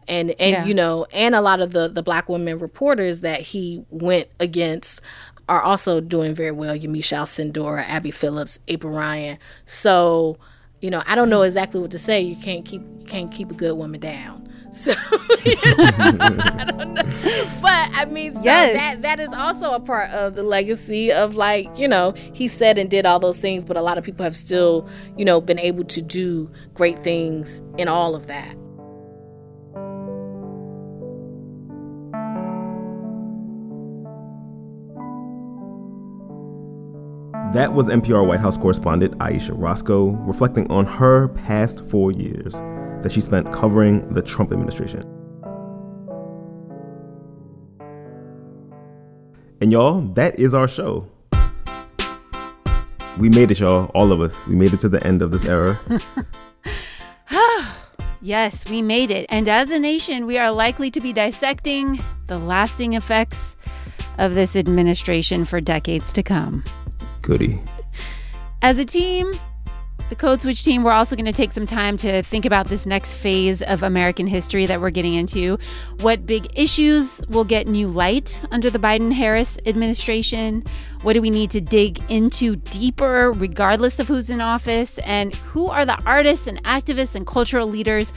and 0.09 0.31
and 0.33 0.53
yeah. 0.53 0.65
you 0.65 0.75
know 0.75 1.07
and 1.13 1.35
a 1.35 1.41
lot 1.41 1.61
of 1.61 1.73
the 1.73 1.89
the 1.89 2.03
black 2.03 2.29
women 2.29 2.59
reporters 2.59 3.21
that 3.21 3.41
he 3.41 3.85
went 3.91 4.29
against 4.41 5.01
are 5.49 5.63
also 5.63 6.01
doing 6.01 6.35
very 6.35 6.51
well 6.51 6.77
Yamiche 6.77 7.17
Alcindor, 7.17 7.83
Abby 7.87 8.11
Phillips, 8.11 8.59
April 8.69 8.93
Ryan. 8.93 9.39
So, 9.65 10.39
you 10.81 10.91
know, 10.91 11.03
I 11.07 11.15
don't 11.15 11.31
know 11.31 11.43
exactly 11.43 11.81
what 11.81 11.91
to 11.93 11.99
say. 11.99 12.21
You 12.21 12.37
can't 12.37 12.65
keep 12.65 12.83
you 12.83 13.07
can't 13.07 13.33
keep 13.33 13.51
a 13.51 13.55
good 13.55 13.77
woman 13.77 14.01
down. 14.01 14.45
So 14.71 14.93
you 15.47 15.55
know, 15.55 15.87
I 16.41 16.65
don't 16.69 16.93
know. 16.93 17.03
But 17.63 17.89
I 17.95 18.05
mean 18.05 18.35
so 18.35 18.43
yes. 18.45 18.77
that 18.77 19.01
that 19.01 19.19
is 19.19 19.31
also 19.31 19.73
a 19.73 19.81
part 19.81 20.11
of 20.11 20.35
the 20.35 20.43
legacy 20.43 21.11
of 21.11 21.37
like, 21.37 21.67
you 21.79 21.89
know, 21.89 22.13
he 22.35 22.47
said 22.49 22.77
and 22.77 22.91
did 22.91 23.07
all 23.07 23.19
those 23.19 23.41
things, 23.41 23.65
but 23.65 23.79
a 23.79 23.83
lot 23.83 23.97
of 23.97 24.05
people 24.05 24.25
have 24.25 24.37
still, 24.37 24.87
you 25.17 25.25
know, 25.25 25.41
been 25.41 25.59
able 25.59 25.85
to 25.85 26.03
do 26.03 26.51
great 26.75 26.99
things 26.99 27.63
in 27.79 27.89
all 27.89 28.15
of 28.15 28.27
that. 28.27 28.58
That 37.55 37.73
was 37.73 37.89
NPR 37.89 38.27
White 38.27 38.41
House 38.41 38.59
correspondent 38.59 39.15
Ayesha 39.23 39.55
Rascoe 39.55 40.11
reflecting 40.27 40.71
on 40.71 40.85
her 40.85 41.29
past 41.29 41.83
four 41.83 42.13
years 42.13 42.53
that 43.03 43.11
she 43.11 43.23
spent 43.23 43.51
covering 43.55 44.07
the 44.13 44.21
Trump 44.21 44.53
administration. 44.53 45.01
And 49.63 49.73
y'all, 49.73 50.03
that 50.13 50.39
is 50.39 50.53
our 50.53 50.69
show. 50.69 51.09
We 53.19 53.31
made 53.31 53.51
it, 53.51 53.61
y'all. 53.61 53.87
All 53.95 54.13
of 54.13 54.21
us. 54.21 54.47
We 54.47 54.55
made 54.55 54.75
it 54.75 54.81
to 54.81 54.91
the 54.91 55.03
end 55.07 55.23
of 55.23 55.31
this 55.31 55.49
era. 55.49 55.81
yes, 58.21 58.69
we 58.69 58.83
made 58.83 59.11
it. 59.11 59.25
And 59.31 59.49
as 59.49 59.71
a 59.71 59.79
nation, 59.79 60.27
we 60.27 60.37
are 60.37 60.51
likely 60.51 60.91
to 60.91 61.01
be 61.01 61.15
dissecting 61.15 61.99
the 62.27 62.39
lasting 62.39 62.93
effects 62.93 63.57
of 64.19 64.35
this 64.35 64.55
administration 64.55 65.47
for 65.47 65.63
decades 65.63 66.13
to 66.13 66.23
come. 66.23 66.63
Goody. 67.29 67.61
As 68.63 68.79
a 68.79 68.87
team, 68.87 69.31
the 70.09 70.17
Code 70.17 70.41
Switch 70.41 70.65
team, 70.65 70.83
we're 70.83 70.93
also 70.93 71.15
going 71.15 71.27
to 71.27 71.33
take 71.33 71.53
some 71.53 71.67
time 71.67 71.99
to 71.99 72.23
think 72.23 72.47
about 72.47 72.69
this 72.69 72.87
next 72.87 73.13
phase 73.13 73.61
of 73.61 73.83
American 73.83 74.27
history 74.27 74.65
that 74.65 74.81
we're 74.81 74.89
getting 74.89 75.13
into. 75.13 75.59
What 76.01 76.27
big 76.27 76.49
issues 76.59 77.21
will 77.29 77.45
get 77.45 77.67
new 77.67 77.89
light 77.89 78.41
under 78.51 78.71
the 78.71 78.79
Biden 78.79 79.13
Harris 79.13 79.59
administration? 79.67 80.65
What 81.03 81.13
do 81.13 81.21
we 81.21 81.29
need 81.29 81.51
to 81.51 81.61
dig 81.61 82.01
into 82.09 82.57
deeper, 82.57 83.33
regardless 83.33 83.99
of 83.99 84.09
who's 84.09 84.31
in 84.31 84.41
office? 84.41 84.97
And 85.01 85.35
who 85.35 85.69
are 85.69 85.85
the 85.85 86.03
artists 86.05 86.47
and 86.47 86.63
activists 86.65 87.15
and 87.15 87.27
cultural 87.27 87.69
leaders 87.69 88.11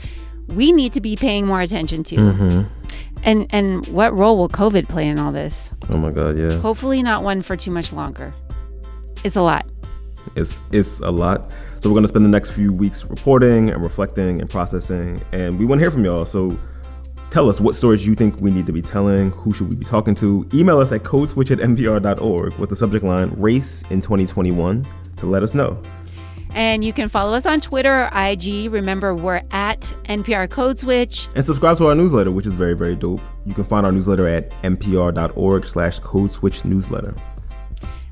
we 0.48 0.72
need 0.72 0.94
to 0.94 1.02
be 1.02 1.14
paying 1.16 1.46
more 1.46 1.60
attention 1.60 2.04
to? 2.04 2.16
Mm-hmm. 2.16 2.82
And 3.24 3.46
and 3.50 3.86
what 3.88 4.16
role 4.16 4.36
will 4.36 4.48
COVID 4.48 4.88
play 4.88 5.06
in 5.06 5.18
all 5.18 5.30
this? 5.30 5.70
Oh 5.90 5.96
my 5.96 6.10
God, 6.10 6.36
yeah. 6.36 6.58
Hopefully 6.58 7.02
not 7.02 7.22
one 7.22 7.42
for 7.42 7.56
too 7.56 7.70
much 7.70 7.92
longer. 7.92 8.34
It's 9.24 9.36
a 9.36 9.42
lot. 9.42 9.66
It's 10.36 10.62
it's 10.72 11.00
a 11.00 11.10
lot. 11.10 11.50
So 11.80 11.90
we're 11.90 11.94
gonna 11.94 12.08
spend 12.08 12.24
the 12.24 12.30
next 12.30 12.50
few 12.50 12.72
weeks 12.72 13.04
reporting 13.04 13.70
and 13.70 13.82
reflecting 13.82 14.40
and 14.40 14.48
processing, 14.48 15.20
and 15.32 15.58
we 15.58 15.64
want 15.64 15.80
to 15.80 15.84
hear 15.84 15.90
from 15.90 16.04
y'all. 16.04 16.24
So 16.24 16.58
Tell 17.32 17.48
us 17.48 17.62
what 17.62 17.74
stories 17.74 18.06
you 18.06 18.14
think 18.14 18.42
we 18.42 18.50
need 18.50 18.66
to 18.66 18.74
be 18.74 18.82
telling. 18.82 19.30
Who 19.30 19.54
should 19.54 19.70
we 19.70 19.74
be 19.74 19.86
talking 19.86 20.14
to? 20.16 20.46
Email 20.52 20.78
us 20.80 20.92
at 20.92 21.02
codeswitch 21.02 21.50
at 21.50 21.60
npr.org 21.60 22.52
with 22.58 22.68
the 22.68 22.76
subject 22.76 23.06
line 23.06 23.32
Race 23.38 23.82
in 23.88 24.02
2021 24.02 24.84
to 25.16 25.26
let 25.26 25.42
us 25.42 25.54
know. 25.54 25.80
And 26.54 26.84
you 26.84 26.92
can 26.92 27.08
follow 27.08 27.32
us 27.32 27.46
on 27.46 27.62
Twitter 27.62 28.02
or 28.02 28.10
IG. 28.14 28.70
Remember, 28.70 29.14
we're 29.14 29.40
at 29.50 29.80
NPR 30.04 30.50
Code 30.50 30.78
Switch. 30.78 31.28
And 31.34 31.42
subscribe 31.42 31.78
to 31.78 31.86
our 31.86 31.94
newsletter, 31.94 32.30
which 32.30 32.44
is 32.44 32.52
very, 32.52 32.74
very 32.74 32.96
dope. 32.96 33.22
You 33.46 33.54
can 33.54 33.64
find 33.64 33.86
our 33.86 33.92
newsletter 33.92 34.26
at 34.26 34.50
npr.org 34.62 35.66
slash 35.66 36.00
code 36.00 36.34
switch 36.34 36.66
newsletter. 36.66 37.14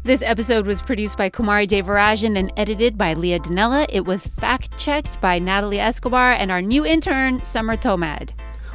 This 0.03 0.23
episode 0.23 0.67
was 0.67 0.81
produced 0.81 1.19
by 1.19 1.29
Kumari 1.29 1.69
Devarajan 1.69 2.39
and 2.39 2.51
edited 2.57 2.97
by 2.97 3.13
Leah 3.13 3.39
Donnella. 3.39 3.85
It 3.91 4.07
was 4.07 4.27
fact 4.27 4.79
checked 4.79 5.21
by 5.21 5.39
Natalie 5.39 5.79
Escobar 5.79 6.33
and 6.33 6.51
our 6.51 6.63
new 6.63 6.87
intern, 6.87 7.45
Summer 7.45 7.77
Thomad. 7.77 8.31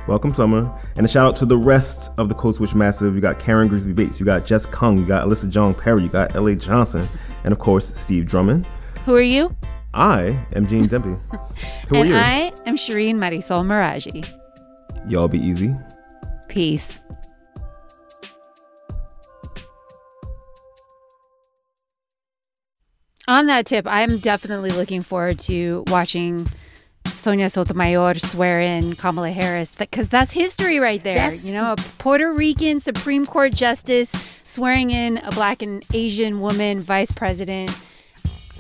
Welcome, 0.08 0.36
Summer. 0.36 0.72
And 0.96 1.04
a 1.04 1.10
shout 1.10 1.26
out 1.26 1.36
to 1.38 1.48
the 1.48 1.58
rest 1.58 2.12
of 2.20 2.30
the 2.30 2.36
Code 2.36 2.54
Switch 2.54 2.76
Massive. 2.76 3.16
You 3.16 3.22
got 3.22 3.40
Karen 3.40 3.68
Grigsby 3.68 3.94
Bates, 3.94 4.20
you 4.20 4.26
got 4.26 4.46
Jess 4.46 4.68
Kung, 4.68 5.00
you 5.00 5.06
got 5.06 5.28
Alyssa 5.28 5.52
Jeong 5.52 5.76
Perry, 5.76 6.04
you 6.04 6.10
got 6.10 6.36
L.A. 6.36 6.56
Johnson, 6.56 7.08
and 7.44 7.52
of 7.52 7.58
course, 7.58 7.92
Steve 8.00 8.28
Drummond. 8.28 8.68
Who 9.06 9.16
are 9.16 9.22
you? 9.22 9.56
I 9.96 10.40
am 10.56 10.68
Gene 10.68 10.86
Demby. 10.86 11.20
Who 11.88 11.96
and 11.96 12.10
are 12.10 12.12
you? 12.12 12.16
I 12.16 12.54
am 12.68 12.78
Shireen 12.78 13.16
Marisol 13.16 13.66
Meraji. 13.66 14.32
Y'all 15.10 15.28
be 15.28 15.40
easy. 15.40 15.74
Peace. 16.50 17.02
On 23.28 23.48
that 23.48 23.66
tip, 23.66 23.88
I'm 23.88 24.20
definitely 24.20 24.70
looking 24.72 25.02
forward 25.02 25.40
to 25.40 25.84
watching 25.88 26.46
Sonia 27.08 27.50
Sotomayor 27.50 28.16
swear 28.16 28.62
in 28.62 28.96
Kamala 28.96 29.32
Harris 29.32 29.76
because 29.76 30.10
that's 30.10 30.32
history 30.32 30.80
right 30.80 31.04
there. 31.04 31.16
That's- 31.16 31.46
You 31.46 31.54
know, 31.54 31.72
a 31.72 31.76
Puerto 31.98 32.32
Rican 32.32 32.80
Supreme 32.80 33.26
Court 33.26 33.52
justice 33.52 34.12
swearing 34.44 34.92
in 34.92 35.18
a 35.18 35.32
black 35.32 35.64
and 35.64 35.84
Asian 35.94 36.40
woman 36.40 36.80
vice 36.82 37.12
president. 37.12 37.76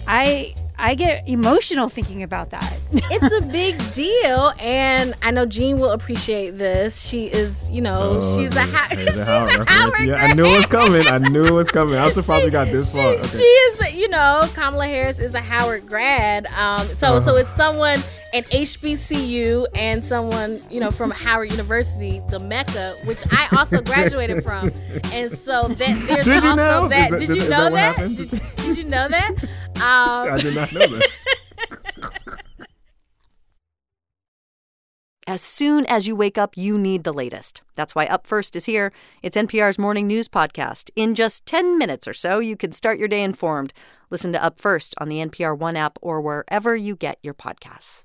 I 0.08 0.56
I 0.77 0.95
get 0.95 1.27
emotional 1.27 1.89
thinking 1.89 2.21
about 2.23 2.49
that. 2.51 2.77
it's 2.93 3.31
a 3.33 3.41
big 3.41 3.77
deal, 3.93 4.53
and 4.59 5.13
I 5.21 5.31
know 5.31 5.45
Jean 5.45 5.79
will 5.79 5.91
appreciate 5.91 6.57
this. 6.57 7.07
She 7.07 7.27
is, 7.27 7.69
you 7.71 7.81
know, 7.81 8.19
Oh, 8.21 8.35
she's 8.38 8.51
a 8.55 8.59
yeah. 8.59 8.65
ha- 8.67 8.88
she's 8.91 9.19
a 9.19 9.25
Howard 9.25 9.49
reference. 9.51 9.69
Howard. 9.71 10.07
Yeah, 10.07 10.15
I 10.15 10.33
knew 10.33 10.45
it 10.45 10.55
was 10.57 10.65
coming. 10.65 11.07
I 11.07 11.17
knew 11.17 11.45
it 11.45 11.51
was 11.53 11.69
coming. 11.69 11.95
I'm 11.97 12.11
surprised 12.11 12.45
we 12.45 12.51
got 12.51 12.67
this 12.67 12.91
she, 12.91 12.97
far. 12.97 13.07
Okay. 13.13 13.27
She 13.27 13.43
is, 13.43 13.93
you 13.93 14.09
know, 14.09 14.41
Kamala 14.53 14.88
Harris 14.88 15.19
is 15.19 15.33
a 15.33 15.41
Howard 15.41 15.88
grad. 15.88 16.47
Um, 16.47 16.85
so 16.88 17.19
so 17.19 17.31
Uh-huh. 17.31 17.35
it's 17.35 17.49
someone 17.49 17.99
an 18.35 18.43
HBCU 18.43 19.65
and 19.75 20.03
someone 20.03 20.61
you 20.69 20.79
know 20.79 20.91
from 20.91 21.11
Howard 21.11 21.51
University, 21.51 22.21
the 22.29 22.39
Mecca, 22.39 22.95
which 23.05 23.23
I 23.31 23.47
also 23.57 23.81
graduated 23.81 24.43
from. 24.43 24.71
And 25.13 25.31
so 25.31 25.69
that 25.69 25.77
there's 26.07 26.25
Did 26.25 26.43
you 26.43 26.49
also 26.49 26.55
know? 26.55 26.87
that. 26.89 27.13
Is 27.13 27.19
that- 27.19 27.19
Did 27.19 27.29
is 27.29 27.35
you 27.35 27.41
that 27.41 27.49
know 27.49 27.63
what 27.63 27.71
that? 27.97 28.15
Did, 28.15 28.29
did 28.57 28.77
you 28.77 28.83
know 28.83 29.07
that? 29.07 29.31
Um, 29.75 29.81
I 30.31 30.37
did 30.39 30.55
not 30.55 30.71
know 30.71 30.87
that. 30.87 31.09
As 35.27 35.41
soon 35.41 35.85
as 35.87 36.07
you 36.07 36.15
wake 36.15 36.37
up, 36.37 36.55
you 36.55 36.77
need 36.77 37.03
the 37.03 37.11
latest. 37.13 37.61
That's 37.75 37.93
why 37.93 38.05
Up 38.05 38.25
First 38.25 38.55
is 38.55 38.63
here. 38.65 38.93
It's 39.21 39.35
NPR's 39.35 39.77
morning 39.77 40.07
news 40.07 40.29
podcast. 40.29 40.91
In 40.95 41.13
just 41.13 41.45
10 41.45 41.77
minutes 41.77 42.07
or 42.07 42.13
so, 42.13 42.39
you 42.39 42.55
can 42.55 42.71
start 42.71 42.97
your 42.97 43.09
day 43.09 43.21
informed. 43.21 43.73
Listen 44.09 44.31
to 44.31 44.41
Up 44.41 44.61
First 44.61 44.95
on 44.99 45.09
the 45.09 45.17
NPR 45.17 45.57
One 45.57 45.75
app 45.75 45.99
or 46.01 46.21
wherever 46.21 46.73
you 46.73 46.95
get 46.95 47.19
your 47.21 47.33
podcasts. 47.33 48.04